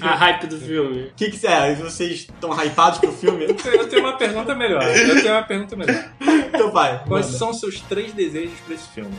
[0.00, 1.02] A hype do filme.
[1.04, 1.72] O que, que é?
[1.76, 3.44] Vocês estão hypados pro filme?
[3.44, 4.82] Eu tenho uma pergunta melhor.
[4.82, 6.04] Eu tenho uma pergunta melhor.
[6.52, 7.00] então vai.
[7.06, 7.38] Quais manda.
[7.38, 9.14] são os seus três desejos pra esse filme?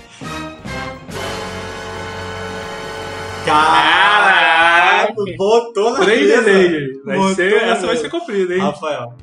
[3.45, 6.41] Caraca, botou na Três mesa.
[6.43, 7.03] desejos.
[7.05, 8.59] Vai ser, essa vai ser cumprida, hein?
[8.61, 9.13] Rafael.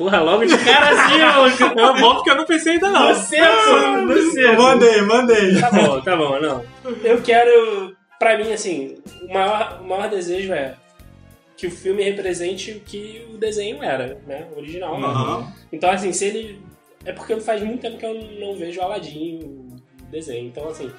[0.00, 1.78] Porra, logo de cara assim, maluco.
[1.78, 3.10] É bom porque eu não pensei ainda não.
[3.10, 4.62] No centro, no centro.
[4.62, 5.60] Mandei, mandei.
[5.60, 6.64] Tá bom, tá bom, não.
[7.04, 10.74] Eu quero, pra mim, assim, o maior, o maior desejo é
[11.54, 14.48] que o filme represente o que o desenho era, né?
[14.54, 14.96] O original.
[14.96, 15.52] Aham.
[15.70, 16.62] Então, assim, se ele.
[17.04, 20.46] É porque faz muito tempo que eu não vejo o Aladdin, o desenho.
[20.46, 20.90] Então, assim,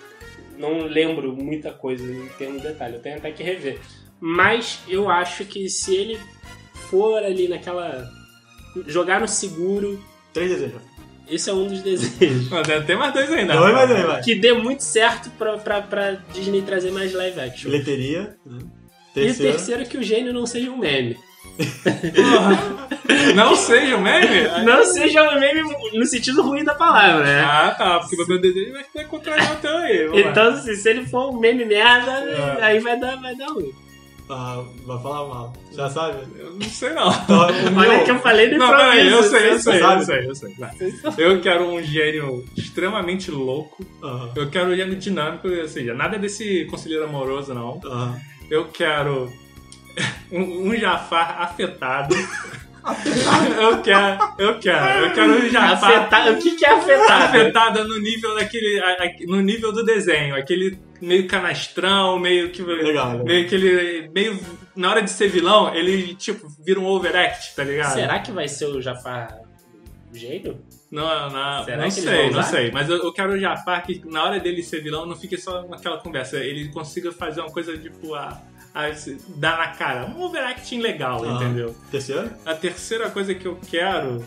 [0.59, 2.97] não lembro muita coisa em termos de detalhe.
[2.97, 3.79] Eu tenho até que rever.
[4.19, 6.19] Mas eu acho que se ele
[6.87, 8.20] for ali naquela.
[8.88, 9.99] Jogar no seguro,
[10.34, 10.81] Três desejos.
[11.29, 12.49] esse é um dos desejos.
[12.49, 13.53] Mas tem mais dois ainda.
[13.53, 14.21] Dois, mas aí, vai.
[14.21, 17.69] Que dê muito certo pra, pra, pra Disney trazer mais live action.
[17.71, 18.36] Bilheteria.
[18.45, 18.60] né?
[18.62, 19.51] E o Terceiro.
[19.53, 21.17] terceiro é que o gênio não seja um meme.
[23.36, 24.47] Não seja um meme?
[24.65, 27.41] Não seja um meme no sentido ruim da palavra, né?
[27.41, 27.99] Ah, tá.
[27.99, 30.10] Porque o meu desejo vai ficar contrariado teu aí.
[30.21, 32.63] Então, assim, se ele for um meme merda, É.
[32.63, 33.71] aí vai dar, vai dar ruim.
[34.34, 35.54] Ah, vai falar mal.
[35.74, 36.20] Já sabe?
[36.39, 37.12] Eu não sei não.
[37.12, 40.02] Então, o Olha meu- que eu falei de Não, peraí, eu sei, eu sei, eu
[40.02, 40.56] sei, eu sei.
[41.17, 43.86] Eu quero um gênio extremamente louco.
[44.34, 47.82] Eu quero um gênio dinâmico, ou seja, nada desse conselheiro amoroso, não.
[48.50, 49.30] Eu quero
[50.32, 52.15] um, um Jafar afetado.
[53.60, 56.32] eu quero, eu quero, eu quero um Jafar Afetado.
[56.32, 57.24] O que, que é afetado?
[57.26, 58.82] afetado no nível daquele,
[59.28, 63.23] no nível do desenho, aquele meio canastrão, meio que Legal, legal.
[63.25, 64.39] meio que ele meio
[64.75, 67.93] na hora de ser vilão, ele tipo vira um overact, tá ligado?
[67.93, 69.39] Será que vai ser o Jafar
[70.13, 70.59] gênio?
[70.91, 72.69] Não, não, Será não sei, não sei.
[72.71, 75.65] Mas eu, eu quero o Jafar que na hora dele ser vilão não fique só
[75.67, 76.37] naquela conversa.
[76.37, 78.41] Ele consiga fazer uma coisa tipo a,
[78.73, 80.05] a se- dar na cara.
[80.07, 81.35] Um overacting legal, Ah.
[81.35, 81.73] entendeu?
[81.89, 82.29] Terceiro?
[82.45, 84.21] A terceira coisa que eu quero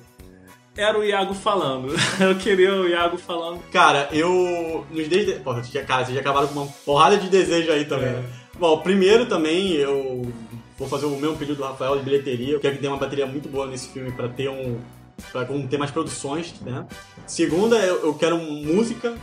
[0.76, 1.94] era o Iago falando.
[2.20, 3.60] Eu queria o Iago falando.
[3.72, 4.87] Cara, eu.
[4.90, 5.34] Nos desde.
[5.34, 8.08] Porra, cara, vocês já acabaram com uma porrada de desejo aí também.
[8.08, 8.24] É.
[8.58, 10.32] Bom, primeiro também eu
[10.78, 12.54] vou fazer o mesmo pedido do Rafael de bilheteria.
[12.54, 14.78] Eu quero que tenha uma bateria muito boa nesse filme pra ter um.
[15.32, 16.87] pra ter mais produções, né?
[17.26, 19.14] Segunda, eu, eu quero música.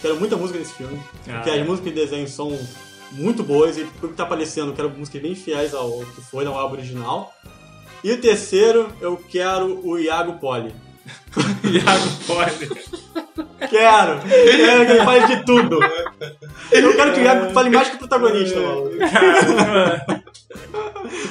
[0.00, 0.98] Quero muita música nesse filme.
[1.28, 1.34] Ah.
[1.34, 2.58] Porque as músicas de desenho são
[3.12, 6.44] muito boas e pelo que tá aparecendo, eu quero músicas bem fiéis ao que foi
[6.44, 7.32] no álbum original.
[8.04, 10.74] E o terceiro, eu quero o Iago Poli.
[11.64, 12.68] Iago pode.
[13.70, 14.20] Quero!
[14.20, 15.78] Quero que ele fale de tudo!
[16.70, 18.90] Eu quero que o Iago fale mais que o protagonista, mano.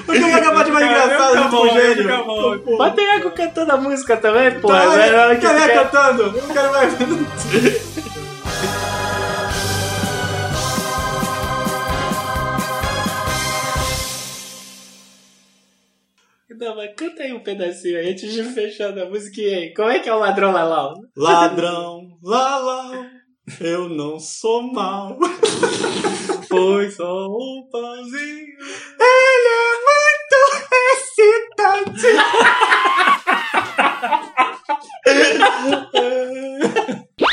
[0.05, 2.77] Porque o Iago é a parte mais engraçada Fica junto com bom, o gênio.
[2.77, 4.67] Bota Iago cantando a música também, pô.
[4.69, 6.23] Tá, tu ele quer- cantando!
[6.23, 6.93] Eu quero mais.
[16.61, 19.41] Não, mas canta aí um pedacinho aí, antes de fechar a música.
[19.41, 20.93] E aí, como é que é o ladrão lalau?
[21.17, 23.03] Ladrão lalau,
[23.59, 25.17] eu não sou mal.
[26.47, 28.45] Foi só um pãozinho.
[28.99, 30.37] Ele é muito
[30.93, 32.05] excitante.